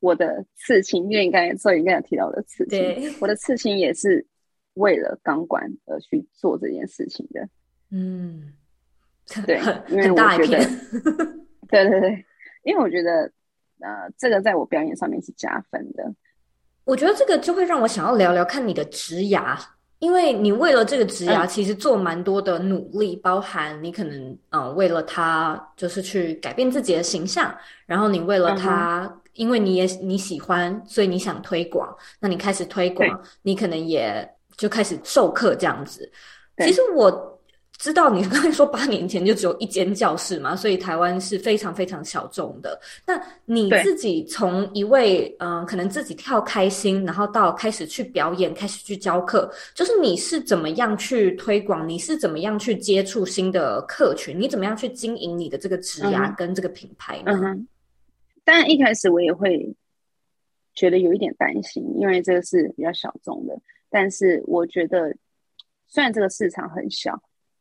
[0.00, 2.80] 我的刺青，因为你刚才所以应该有提到我的刺青，
[3.20, 4.26] 我的刺青也是
[4.72, 7.46] 为了钢管而去做这件事情的。
[7.90, 8.54] 嗯，
[9.44, 10.64] 对，因为我觉得，
[11.68, 12.24] 对对对，
[12.62, 13.30] 因为我觉得，
[13.80, 16.02] 呃，这个在我表演上面是加分的。
[16.84, 19.56] 我觉得这个就会让我想要聊聊看你的职涯。
[19.98, 24.16] 因为你为了这个职涯，其实做蛮多的努力，嗯、包含你可能
[24.50, 36.10] 嗯、呃，为了他就是去改变自己的形象，然后你为了他，嗯、因为你也你喜欢，所以你想推广，那你开始推广，你可能也就开始授课这样子。
[36.58, 37.37] 其实我。
[37.78, 42.78] 知道你刚才说八年前就只有一间教室嘛，所以台湾是非常非常小众的。
[43.06, 51.88] 那你自己从一位嗯、呃，可能自己跳开心，然后到开始去表演，开始去教课，就是你是怎么样去推广？
[51.88, 54.38] 你是怎么样去接触新的客群？
[54.38, 57.30] 你怎么样去经营你的这个职涯跟这个品牌呢？
[57.32, 57.68] 嗯哼，
[58.42, 59.72] 当然一开始我也会
[60.74, 63.56] 觉得有一点担心，因为这个是比较小众的。
[63.88, 65.14] 但是我觉得，
[65.86, 67.16] 虽然这个市场很小。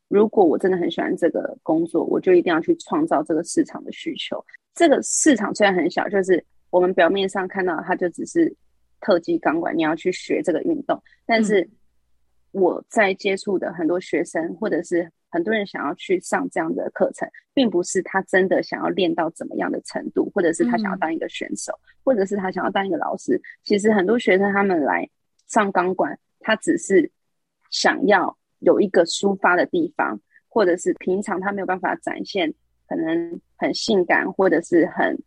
[0.10, 4.44] 如果我真的很喜欢这个工作，我就一定要去创造这个市场的需求。
[4.74, 8.56] 这个市场虽然很小，就是我们表面上看到它就只是
[9.02, 11.02] 特技钢管，你要去学这个运动。
[11.26, 11.68] 但是
[12.52, 21.74] 我在接触的很多学生，或者是很多人想要去上这样的课程，并不是他真的想要练到怎么样的程度，或者是他想要当一个选手，
[22.06, 23.42] 或者是他想要当一个老师。
[23.64, 25.10] 其实很多学生他们来
[25.48, 27.12] 上钢管，他只是
[27.70, 28.38] 想要。
[28.60, 32.54] 有一个抒发的地方，或者是平常他没有办法展现，
[32.88, 35.18] 可能很性感，或者是很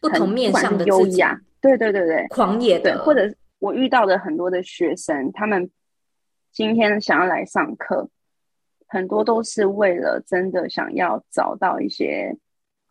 [0.00, 1.40] 不同面向的优雅。
[1.60, 2.92] 对对对对，狂野的。
[2.92, 5.70] 对，或者我遇到的很多的学生，他们
[6.52, 8.08] 今天想要来上课，
[8.86, 12.36] 很多都是为了真的想要找到一些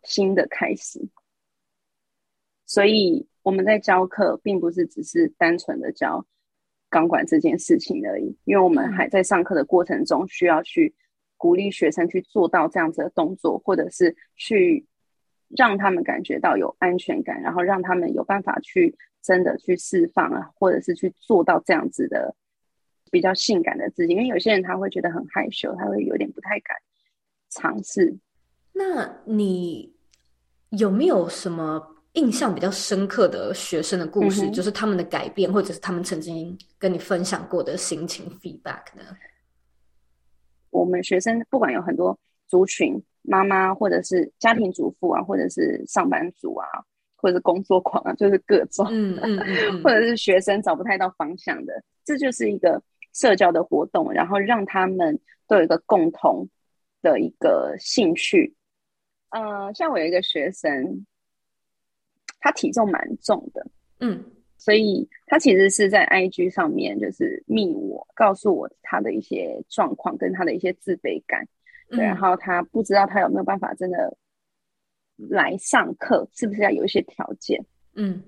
[0.03, 1.07] 新的开始。
[2.65, 6.25] 所以我们在教课，并不是只是单纯的教。
[6.89, 10.93] 钢管这件事情而已，因为我们还在上课的过程中，需要去
[11.35, 14.85] 鼓励学生去做到这样子的动作，或者是去
[15.49, 22.35] 让他们感觉到有安全感，然后让他们有办法去真的去释放啊，或者是去做到这样子的
[23.11, 26.77] 比较性感的自己，因为有些人他会觉得很害羞，他会有点不太敢
[27.49, 28.17] 尝试。
[28.73, 29.93] 那你
[30.69, 34.45] 有没有什么印象比较深刻的学生的故事？
[34.47, 39.03] 嗯、就是他们的改变，或者是他们曾经跟你分享过的心情 feedback 呢？
[40.71, 46.67] 我们学生不管有很多族群，妈妈或者是家庭主妇啊，或者是上班族啊，
[47.15, 52.81] 或者是工作狂啊，就是各种，嗯嗯嗯， 或者是学生找不太到方向的，这就是一个
[53.13, 56.49] 社交的活动，然后让他们都有一个共同
[57.01, 58.55] 的一个兴趣。
[59.29, 61.05] 呃，像我有一个学生，
[62.39, 63.65] 他体重蛮重的，
[63.99, 64.23] 嗯，
[64.57, 71.47] 所以他其实是在 IG 上面就是密我，告诉我他的一些状况跟他的一些自卑感。
[71.89, 74.17] 对，然后他不知道他有没有办法真的
[75.15, 77.63] 来上课，是不是要有一些条件？
[77.95, 78.21] 嗯，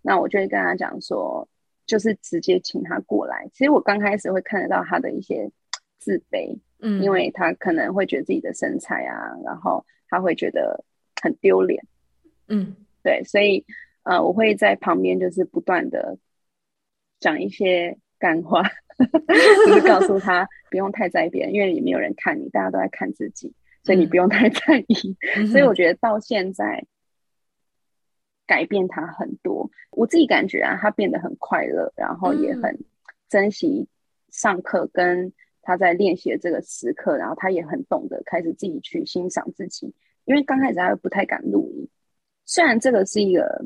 [0.00, 1.48] 那我就会跟他讲说，
[1.86, 3.50] 就是直接请他过来。
[3.52, 5.50] 其实我刚开始会看得到他的一些
[5.98, 10.84] 自卑，嗯，因为他可能会觉得自己的身材啊，然后他会觉得
[11.20, 11.84] 很丢脸，
[12.46, 13.64] 嗯，对，所以
[14.02, 16.18] 呃，我会在旁边就是不断的
[17.18, 18.62] 讲一些干话。
[19.66, 25.16] 就是告诉他 不用太在意别人，因为也没有人看你，大家都在看自己，所以你不用太在意。
[25.36, 26.84] 嗯、所以我觉得到现在
[28.46, 32.78] 改变他很多，我自己感觉啊，他变得很快乐，然后也很
[33.30, 33.88] 珍惜
[34.28, 35.32] 上课跟
[35.62, 39.94] 他在练习的这个时刻，然后他也很懂得开始自己去欣赏自己，
[40.26, 41.88] 因为刚开始他又不太敢录音，
[42.50, 43.64] 虽然这个是一个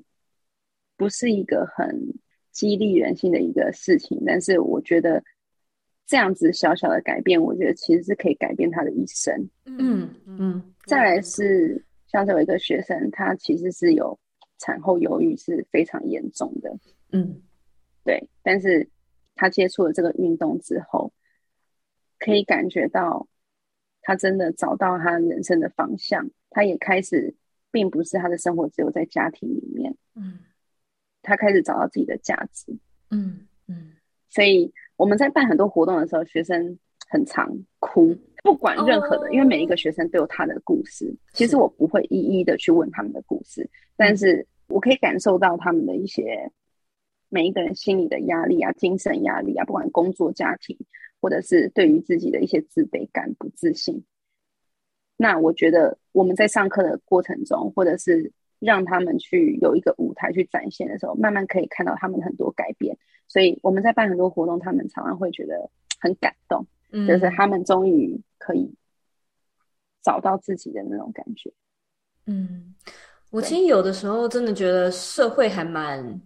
[0.98, 2.14] 不是一个很。
[2.54, 5.20] 激励人心的一个事情，但是我觉得
[6.06, 9.34] 这样子小小的改变，我觉得其实是可以改变他的一生。
[9.64, 10.62] 嗯嗯。
[10.86, 14.16] 再来是像这有一个学生，他其实是有
[14.58, 16.72] 产后忧郁，是非常严重的。
[17.10, 17.42] 嗯，
[18.04, 18.30] 对。
[18.44, 18.88] 但是
[19.34, 21.12] 他接触了这个运动之后，
[22.20, 23.26] 可以感觉到
[24.00, 26.30] 他真的找到他人生的方向。
[26.50, 27.34] 他也开始，
[27.74, 29.94] 并不是他的生活只有在家庭里面。
[30.14, 30.38] 嗯。
[31.26, 32.70] 他开始找到自己的价值，
[33.10, 33.92] 嗯嗯，
[34.28, 41.10] 所以我们在办很多活动的时候，学生很常哭，不管任何的，哦、因为每一个学生都有他的故事。
[41.32, 46.52] 其实我不会一一的去问他们的故事，是但是我可以感受到他们的一些
[47.30, 50.76] 每一个人心里的压力啊、精神压力啊，不管工作、家庭，
[51.22, 54.04] 或者是对于自己的一些自卑感、不自信。
[55.16, 58.32] 那我觉得我们在上课的过程中，或者是。
[58.60, 62.96] 让他们去有一个舞台去展现的时候，慢慢可以看到他们很多改变。
[63.28, 65.68] 所以我们在办很多活动，他们常常会觉得
[66.00, 68.74] 很感动，嗯，就是他们终于可以
[70.02, 71.52] 找到自己的那种感觉。
[72.24, 72.74] 嗯，
[73.30, 76.22] 我其实有的时候真的觉得社会还蛮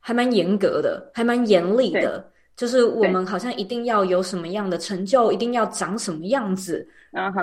[0.00, 6.86] 还蛮严格的，还蛮严厉的，对就是我们好像一定要有什么样的成就，一定要长什么样子，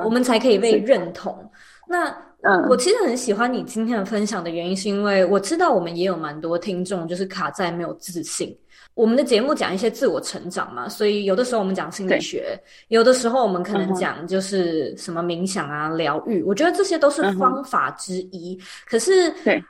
[0.03, 1.49] 我们才可以被认同。
[1.87, 8.55] 那嗯，我其实很喜欢你今天的分享的原因，是因为我知道我们也有蛮多听众就是卡在没有自信。
[8.93, 16.43] 我们的节目讲一些自我成长嘛，所以有的时候我们讲心理学，有的时候我们可能讲就是什么冥想啊、疗愈。
[16.43, 18.57] 我觉得这些都是方法之一。
[18.59, 19.63] 嗯、可是，对，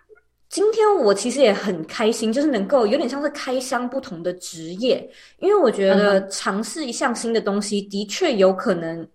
[0.49, 9.07] 今天我其实也很开心，就是能够有点像是开箱不同的职业，因为我觉得尝试一项新的东西，的确有可能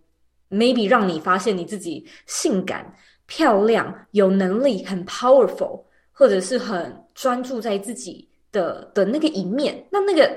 [0.50, 2.94] maybe 让你发现你自己性感。
[3.26, 10.30] 漂亮、有能力、很 powerful，或者是很专注在自己的的那个一面，那那个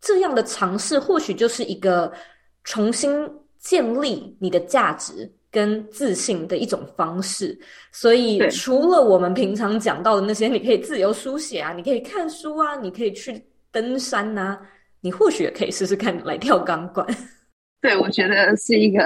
[0.00, 2.12] 这样的尝试，或许就是一个
[2.64, 3.08] 重新
[3.60, 7.58] 建立你的价值跟自信的一种方式。
[7.92, 14.60] 所以，除了我们平常讲到的那些，你可以自由书写啊，你可以看书啊，你可以去登山啊，
[15.00, 17.06] 你或许也可以试试看来跳钢管。
[17.80, 19.04] 对，我觉得是一个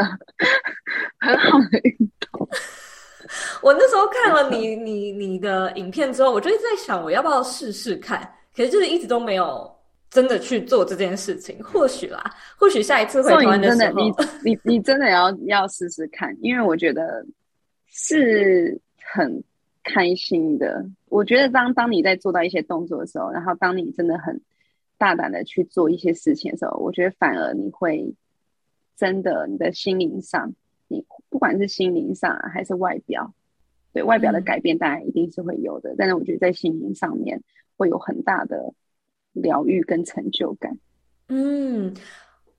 [1.20, 1.96] 很好的运
[2.30, 2.48] 动。
[3.62, 8.20] 我那时候看了你你你的影片之后，我就一直在想，我要不要试试看？
[8.54, 9.70] 可是就是一直都没有
[10.12, 11.58] 真的去做这件事情。
[11.64, 12.22] 或许啦，
[12.56, 14.12] 或许下一次会真的时候，你
[14.44, 17.26] 你你真的要要试试看，因为我觉得
[17.88, 19.42] 是很
[19.82, 20.86] 开心的。
[21.06, 24.38] 我觉得当当你在做到一些动作的时候，然后当你真的很
[24.98, 28.14] 大胆的去做一些事情的时候，我觉得反而你会
[28.96, 30.54] 真的你的心灵上。
[30.88, 33.32] 你不管是心灵上还是外表，
[33.94, 37.42] 对外表的改变当然一定是会有的，嗯、但是我觉得在心灵上面
[37.78, 38.74] 会有很大的
[39.32, 40.76] 疗愈跟成就感。
[41.28, 41.94] 嗯，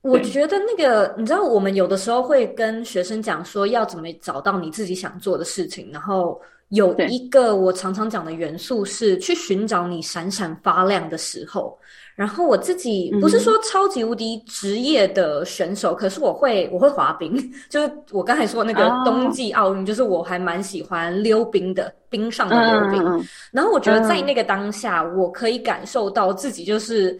[0.01, 11.77] 我觉得那个你知道，我们有的时候会跟学生讲说，要怎么找到你自己想做的事情，然后有一个我常常讲的元素是去寻找你闪闪发亮的时候。
[12.15, 17.35] 然后我自己不是说超级无敌职业的选手，嗯、可是我会我会滑冰，
[17.69, 23.03] 就是我刚才说那个冬季奥运，哦、就是我还蛮喜欢溜冰的，冰上的溜冰。
[23.03, 27.19] 嗯、然后我觉得在那个当下，嗯、我可以感受到自己就是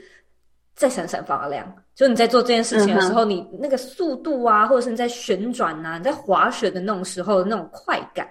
[0.75, 1.65] 在闪闪发亮。
[1.95, 8.27] 就你在做这件事情的时候，你那个速度啊，或者是你在旋转啊，你在滑雪的那种时候的那种快感。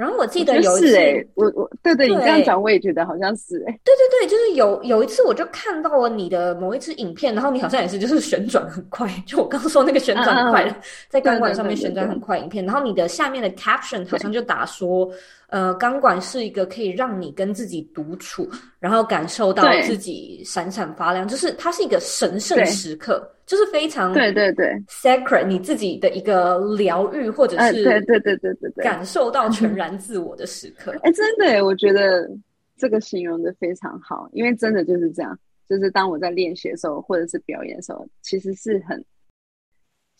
[0.00, 10.78] 然后我记得有一次，我我对对，对你这样讲我也觉得好像是哎，对对对，就是有有一次我就看到了你的某一支影片，然后你好像也是就是旋转很快，就我刚刚说那个旋转很快，啊、
[11.10, 15.14] 在钢管上面旋转很快影片，然后你的下面的 caption 好像就打说，对
[15.50, 18.48] 呃，钢管是一个可以让你跟自己独处，
[18.78, 23.30] 然后感受到自己闪闪发亮，就是它是一个神圣时刻。
[23.46, 30.92] 就是非常对对对 sacred，你自己的一个疗愈，或者是对对对对对对，感受到全然自我的时刻。
[31.02, 32.30] 哎，真的，我觉得
[32.76, 35.36] 这个形容的非常好，因为真的就是这样。
[35.68, 39.04] 就是当我在练习的时候，或者是表演的时候，其实是很，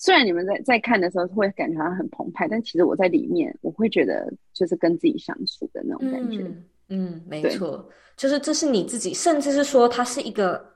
[0.00, 6.42] 虽然你们在在看的时候会感觉好像很澎湃，但其实我在里面，我会觉得就是跟自己相处的那种感觉。
[6.42, 10.68] 嗯，嗯，没错，就是这是你自己，甚至是说它是一个。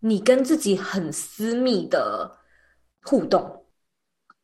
[0.00, 2.38] 你跟自己很私密的
[3.02, 3.64] 互动，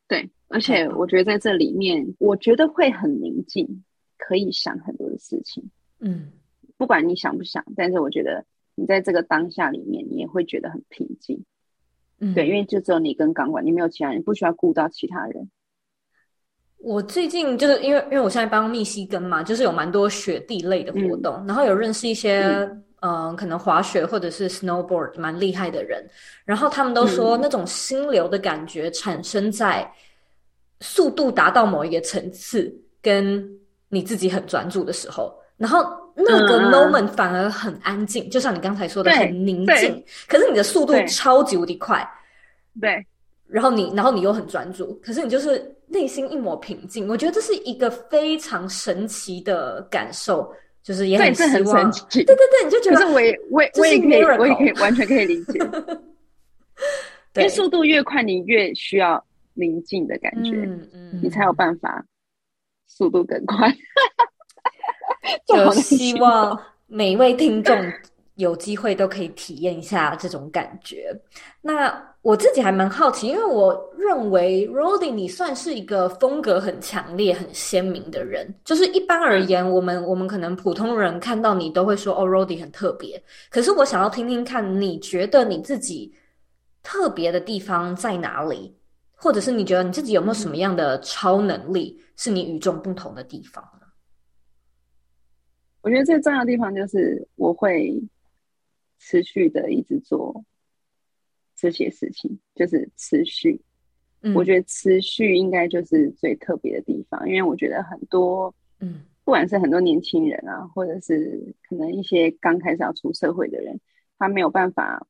[0.08, 3.84] 对，而且我觉得在这里面，我觉得会很宁静，
[4.18, 5.70] 可以想很多的事情。
[6.00, 6.32] 嗯，
[6.76, 11.44] 不管你想不想，但是我觉得你在这个当下里面，你也会觉得很平静。
[12.20, 15.50] 嗯，对，因为就只有你跟钢管，你没有其他人，不需要顾到其他人。
[16.78, 22.42] 我最近就是因为因为我现在帮密西根嘛，就是有蛮多雪地类的活动，嗯、然后有认识一些。
[23.06, 26.02] 嗯可能滑雪或者是 snowboard 蛮厉害的人，
[26.46, 29.86] 然后他们都说那种心流的感觉产生在
[30.80, 33.46] 速度达到某一个层次，跟
[33.90, 35.84] 你自己很专注的时候，然后
[36.14, 42.08] 那个 moment 反而很安静，嗯、就像你刚才说的很宁静，可是你的速度超级无敌快，
[42.80, 43.04] 对，
[43.46, 50.52] 然后你然后你又很专注，可是你就是内心一抹平静，我觉得这是一个非常神奇的感受。
[50.84, 55.58] 就是也很希望，对，很神奇，对对对，你就觉得，可是我也我也我也可以，我也可以完全可以理解。
[57.36, 62.04] 因为速度越快，你越需要宁静的感觉，嗯嗯，你才有办法
[62.86, 63.74] 速度更快。
[65.46, 67.76] 就希望每一位听众。
[68.36, 71.16] 有机会都可以体验一下这种感觉。
[71.60, 78.52] 那我自己还蛮好奇，因为我认为 Rody 你算是一个风格很强烈、很鲜明的人。
[78.64, 86.12] 就是一般而言，我们我们可能普通人看到你都会说：“哦，Rody 很特别。”可是我想要听听看，你觉得你自己
[86.82, 88.76] 特别的地方在哪里？
[89.14, 93.73] 或者是你觉得你自己有没有什么样的超能力是你与众不同的地方呢？
[95.84, 98.02] 我觉得最重要的地方就是我会。
[99.00, 100.42] 持续的一直做
[101.54, 103.60] 这些事情，就是持续。
[104.22, 113.78] 嗯，我觉得持续应该就是最特别的地方，因为我觉得很多，嗯，不管是很多年轻人啊，或者是可能一些刚开始要出社会的人，
[114.16, 115.06] 他没有办法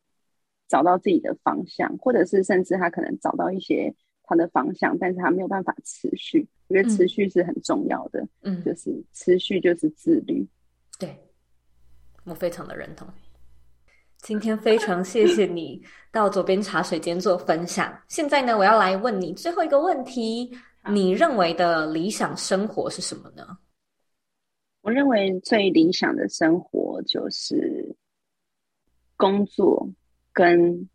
[0.67, 3.95] 找到自己的方向，或者是甚至他可能找到一些
[4.25, 6.49] 他的方向，但是他没有办法持续。
[6.67, 10.45] 我觉得持续是很重要的，嗯，就是持续就是自律。
[10.99, 11.29] 对，
[12.25, 13.09] 我非常的认同。
[14.19, 17.95] 今天非常谢谢你到左边茶水间做分享。
[18.09, 20.51] 现在呢，我要来问你最后一个问题：
[20.89, 23.59] 你认为的理想生活是什么呢？
[24.81, 27.95] 我认为最理想的生活就是
[29.17, 29.89] 工作
[30.33, 30.89] 跟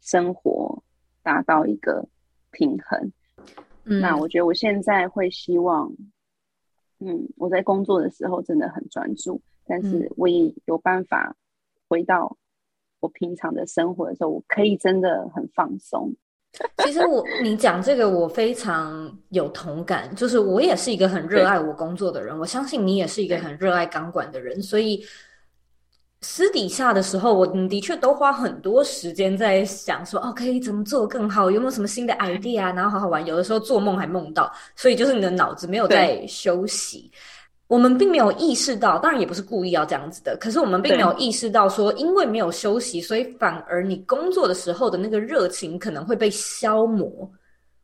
[0.00, 0.82] 生活
[1.22, 2.04] 达到一个
[2.50, 3.12] 平衡。
[3.84, 5.92] 嗯，那我觉得我现在会希望，
[7.00, 11.34] 嗯，我在工作的时候真的很专注，但是我也有办法。
[11.86, 12.34] 回到
[12.98, 16.12] 我平常的生活的时候，我可以真的很放松。
[16.82, 20.12] 其实我你讲这个，我非常有同感。
[20.16, 24.60] 就是我也是一个很热爱我工作的人，我相信你也是一个很热爱钢管的人。
[24.62, 25.04] 所以
[26.24, 31.50] 私底下的时候，我的确都花很多时间在想说，哦，可以怎么做更好？
[31.50, 32.72] 有没有什么新的 idea 啊？
[32.72, 33.24] 然后好好玩。
[33.26, 37.10] 有的时候做梦还梦到，所以就是你的脑子没有在休息。
[37.66, 40.34] 我们并没有意识到，当然也不是故意要这样子的。
[40.40, 47.30] 可是我们并没有意识到，说因为没有休息，所以反而你工作的时候的那个热情可能会被消磨。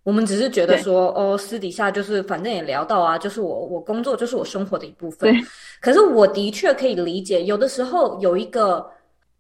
[0.03, 5.35] 我们只是觉得说，哦，私底下就是反正也聊到啊，就是我我工作就是我生活的一部分。
[5.81, 8.89] 对可是我的确可以理解，有的时候有一个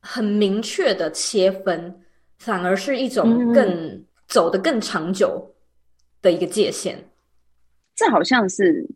[0.01, 2.01] 很明确的切分，
[2.39, 5.55] 反而是一种更、嗯、走得更长久
[6.23, 6.99] 的一个界限。
[7.95, 8.89] 这好像是。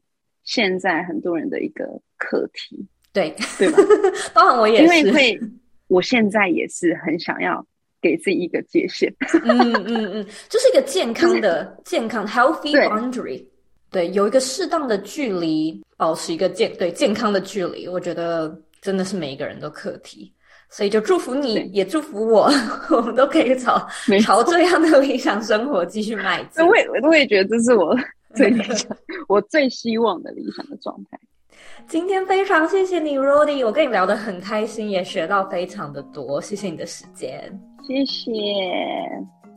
[0.47, 1.86] 现在很多人的一个
[2.18, 3.78] 课题，对对吧？
[4.34, 5.40] 包含我也是，因为会
[5.88, 7.66] 我现在也是很想要
[7.99, 9.11] 给自己一个界限。
[9.42, 13.47] 嗯嗯嗯，就是一个健康的、 就是、健康 healthy boundary。
[13.95, 20.32] 对，有一个适当的距离，保持一个健对健康的距离，我觉得真的是每一个人的课题。
[20.68, 22.51] 所以就祝福你，也祝福我，
[22.90, 23.86] 我们都可以朝
[24.24, 26.66] 朝这样的理想生活继续迈进。
[26.66, 27.97] 我也我也觉得这是我
[28.34, 28.97] 最理想、
[29.28, 31.20] 我最希望的理想的状态。
[31.86, 36.40] 今天非常谢谢你，Rody，我跟你聊得很开心，也学到非常的多。
[36.40, 37.40] 谢谢你的时间，
[37.86, 38.32] 谢谢，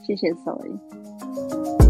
[0.06, 1.87] 谢谢 Zoe。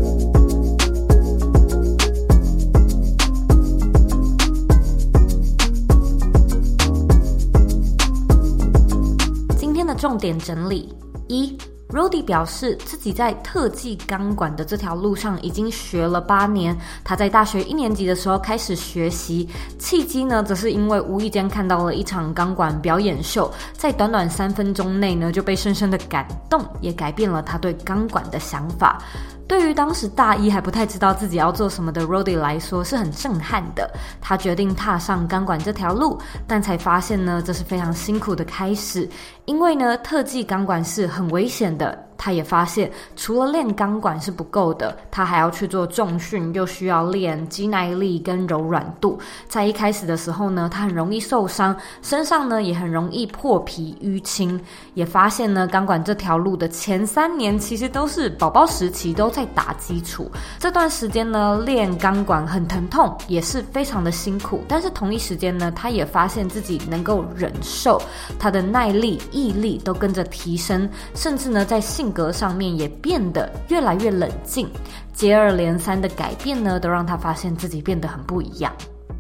[9.97, 10.93] 重点整理
[11.27, 11.57] 一
[11.89, 16.77] ，Rody 表示自己在特技钢管的这条路上已经学了八年。
[17.03, 29.01] 他在大学一年级的时候开始学习，契机呢，则是因为无意间看到了一场钢管表演秀，在短短三分钟内呢，就被深深的感动，也改变了他对钢管的想法。
[29.47, 33.89] 对于当时大一还不太知道自己要做什么的 Rody 来说是很震撼的。
[34.21, 39.09] 他决定踏上钢管这条路，但才发现呢，这是非常辛苦的开始，
[39.45, 42.06] 因为呢，特技钢管是很危险的。
[42.17, 49.19] 他也发现，除了练钢管是不够的，他还要去做重训，又需要练肌耐力跟柔软度。
[49.47, 54.59] 在一开始的时候呢，他很容易受伤，身上呢也很容易破皮淤青。
[54.95, 60.29] 也发现呢，钢管这条路的前三年其实都是宝宝时期，都在打基础。
[60.57, 64.63] 这段时间呢，练钢管很疼痛，也是非常的辛苦。
[64.67, 68.01] 但是同一时间呢，他也发现自己能够忍受，
[68.39, 74.65] 他的耐力、毅力都跟着提升，甚至呢，在性性格上面也变得越来越冷静，
[75.13, 78.71] 接二连三的改变呢，都让他发现自己变得很不一样。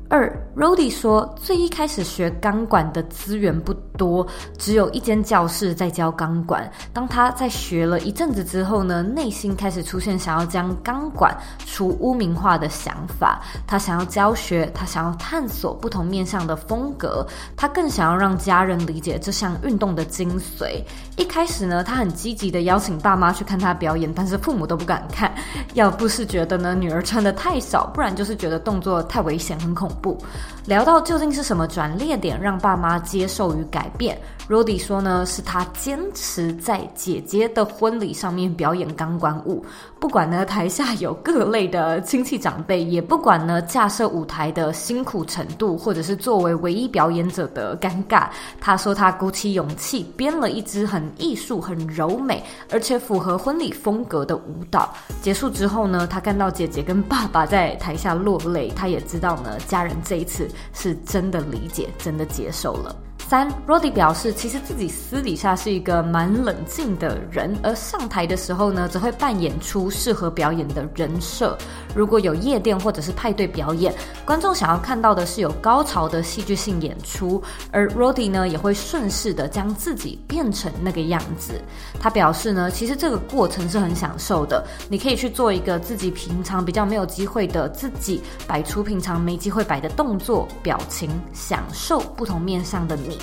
[0.09, 4.25] 二，Rody 说，最一开始学钢管的资源不多，
[4.57, 6.71] 只有一间教室在教钢管。
[6.93, 11.35] 当他在学了一阵子之后呢，内心开始出现想要将钢管
[11.65, 13.41] 除污名化的想法。
[13.67, 17.27] 他想要教学，他想要探索不同面向的风格，
[17.57, 20.81] 他更想要让家人理解这项运动的精髓。
[21.17, 25.33] 一开始呢，他很积极的邀请爸妈去看他表演，但是父母都不敢看，
[25.73, 30.17] 要不是觉得呢女儿穿的太少，不然就是觉得动作太危险，很恐怖。
[30.65, 34.17] 聊到究竟是什么转捩点让爸妈接受与改变
[34.49, 39.65] ，Rody 说呢，是他坚持在姐姐的婚礼上面表演钢管舞，
[39.99, 48.27] 不管呢台下有各类的亲戚长辈，也不管呢架设舞台的辛苦程度，或者是作为唯一表演者的尴尬，
[48.59, 54.93] 他说他鼓起勇气编了一支很艺术、很柔美，而且符合婚礼风格的舞蹈。
[55.21, 62.95] 结束之后呢，他看到姐姐跟爸爸在台下落泪，他也知道呢家人这一次是真的理解，真的接受了。
[63.29, 71.57] 三，Rody 表示，其实自己私底下是一个蛮冷静的人，而上台的时候呢，则会扮演出适合表演的人设。
[71.93, 81.61] 如果有夜店或者是派对表演，观众想要看到的是有高潮的戏剧性演出，而 Rody 呢，也会顺势的将自己变成那个样子。
[81.99, 93.16] 他表示呢，其实这个过程是很享受的，你可以去做一个自己平常比较没有机会的自己，摆出平常没机会摆的动作、表情，享受不同面向的你。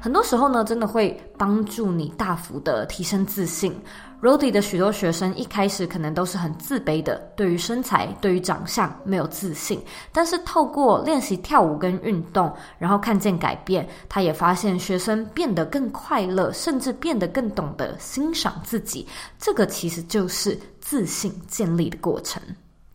[0.00, 3.74] 很多时候呢，真的会帮助你大幅的提升自信。
[4.22, 9.82] Rody 的许多学生一开始可能都是很自卑的，对于身材、对于长相没有自信。
[10.12, 19.06] 但是透过练习跳舞跟运动，然后看见改变，他也发现学生变得更快乐，甚至变得更懂得欣赏自己。
[19.38, 22.42] 这个其实就是自信建立的过程。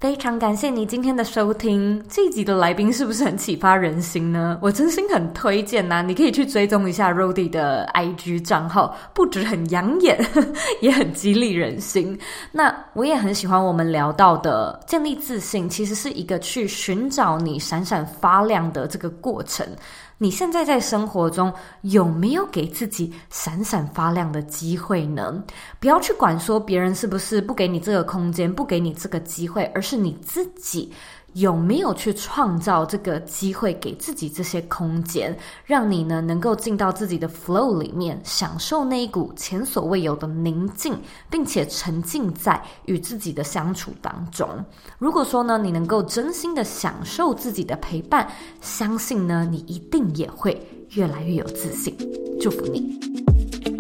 [0.06, 4.56] 非常感谢你今天的收听，这一集的来宾是不是很启发人心呢？
[4.62, 10.24] 我真心很推荐呐、你可以去追踪一下 Rody 的 IG 账号，不止很养眼，
[10.80, 12.20] 也很激励人心。
[12.52, 19.66] 那我也很喜欢我们聊到的建立自信，其实是一个去寻找你闪闪发亮的这个过程。
[20.18, 21.52] 你现在在生活中
[21.82, 25.44] 有没有给自己闪闪发亮的机会呢？
[25.78, 30.92] 不要去管说别人是不是不给你这个空间，不给你这个机会，而是你自己。
[31.34, 40.98] 有没有去创造这个机会，给自己这些空间，让你呢能够进到自己的 flow 里面，享受那一股前所未有的宁静，
[41.30, 44.48] 并且沉浸在与自己的相处当中。
[44.98, 48.32] 如果说呢，你能够真心的享受自己的陪伴，
[48.62, 51.94] 相信呢，你一定也会越来越有自信。
[52.40, 53.75] 祝福你。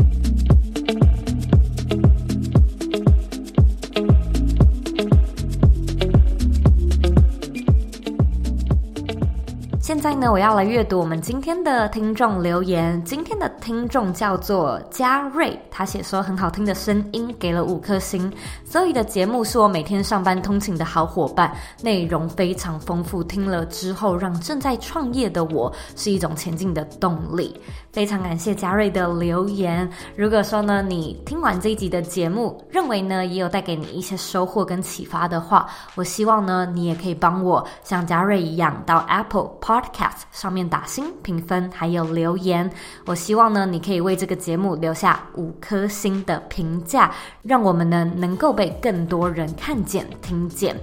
[9.85, 12.99] 现在呢，我要来阅读我们今天的听众留言。
[13.03, 18.33] 今天的听众叫做嘉瑞，他写说很好听的声音，给了五颗星。
[18.65, 27.55] 所以的节目是我每天上班通勤的好伙伴，内容非常丰富，听了之后让正在创业的我是一种前进的动力。
[27.95, 29.89] 非常感谢嘉瑞的留言。
[30.17, 35.65] 如果说呢，你听完这一集的节目，认为呢也有带给你一些收获跟启发的话，
[35.95, 42.69] 我希望呢你也可以帮我像嘉瑞一样到 Apple Podcast 上面打星评分，还有留言。
[43.05, 47.09] 我希望呢，你可以为这个节目留下五颗星的评价，
[47.43, 50.75] 让我们呢能够被更多人看见、听见。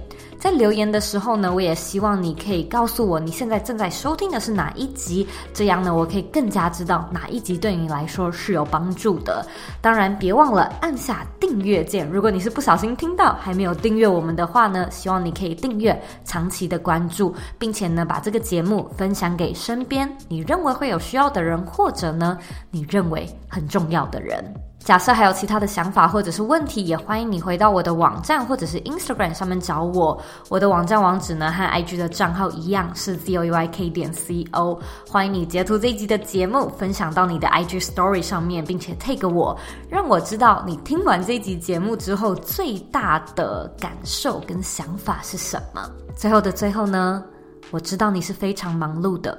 [0.43, 9.47] 在留言的时候呢，我也希望你可以告诉我你现在正在收听的是哪一集，这样呢，我可以更加知道哪一集对你来说是有帮助的。
[9.79, 12.05] 当然，别忘了按下订阅键。
[12.09, 22.37] 如果你是不小心听到还没有订阅我们的话呢，希望你可以订阅，长期的关注，并且呢，把这个节目分享给身边你认为会有需要的人，或者呢，
[22.69, 24.43] 你认为很重要的人。
[24.83, 30.21] 假设还有其他的想法或者是问题，也欢迎你回到我的网站或者是 Instagram 上面找我。
[30.49, 34.77] 我的网站网址呢和 IG 的账号一样是 zoeyk 点 co。
[35.09, 39.57] 欢迎你截图这一集的节目，分享到你的 IG Story 上面，并且 tag 我，
[39.89, 45.89] 让我知道你听完这一集节目之后最大的感受跟想法是什么。
[46.13, 47.23] 最后的最后呢，
[47.71, 49.37] 我知道你是非常忙碌的。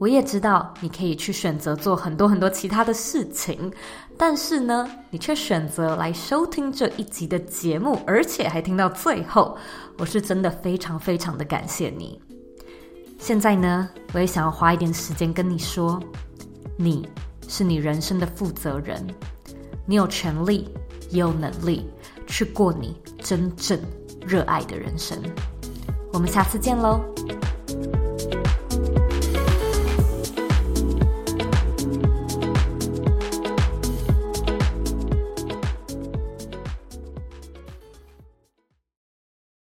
[0.00, 3.68] 我也知道你可以去选择做很多很多其他的事情，
[4.18, 9.56] 但是呢，你却选择来收听这一集的节目，而且还听到最后，
[9.96, 12.20] 我是真的非常非常的感谢你。
[13.18, 16.02] 现在呢，我也想要花一点时间跟你说，
[16.76, 17.08] 你
[17.46, 19.06] 是你人生的负责人，
[19.86, 20.68] 你有权利
[21.10, 21.88] 也有能力
[22.26, 23.78] 去过你真正
[24.26, 25.16] 热爱的人生。
[26.12, 27.00] 我们下次见喽。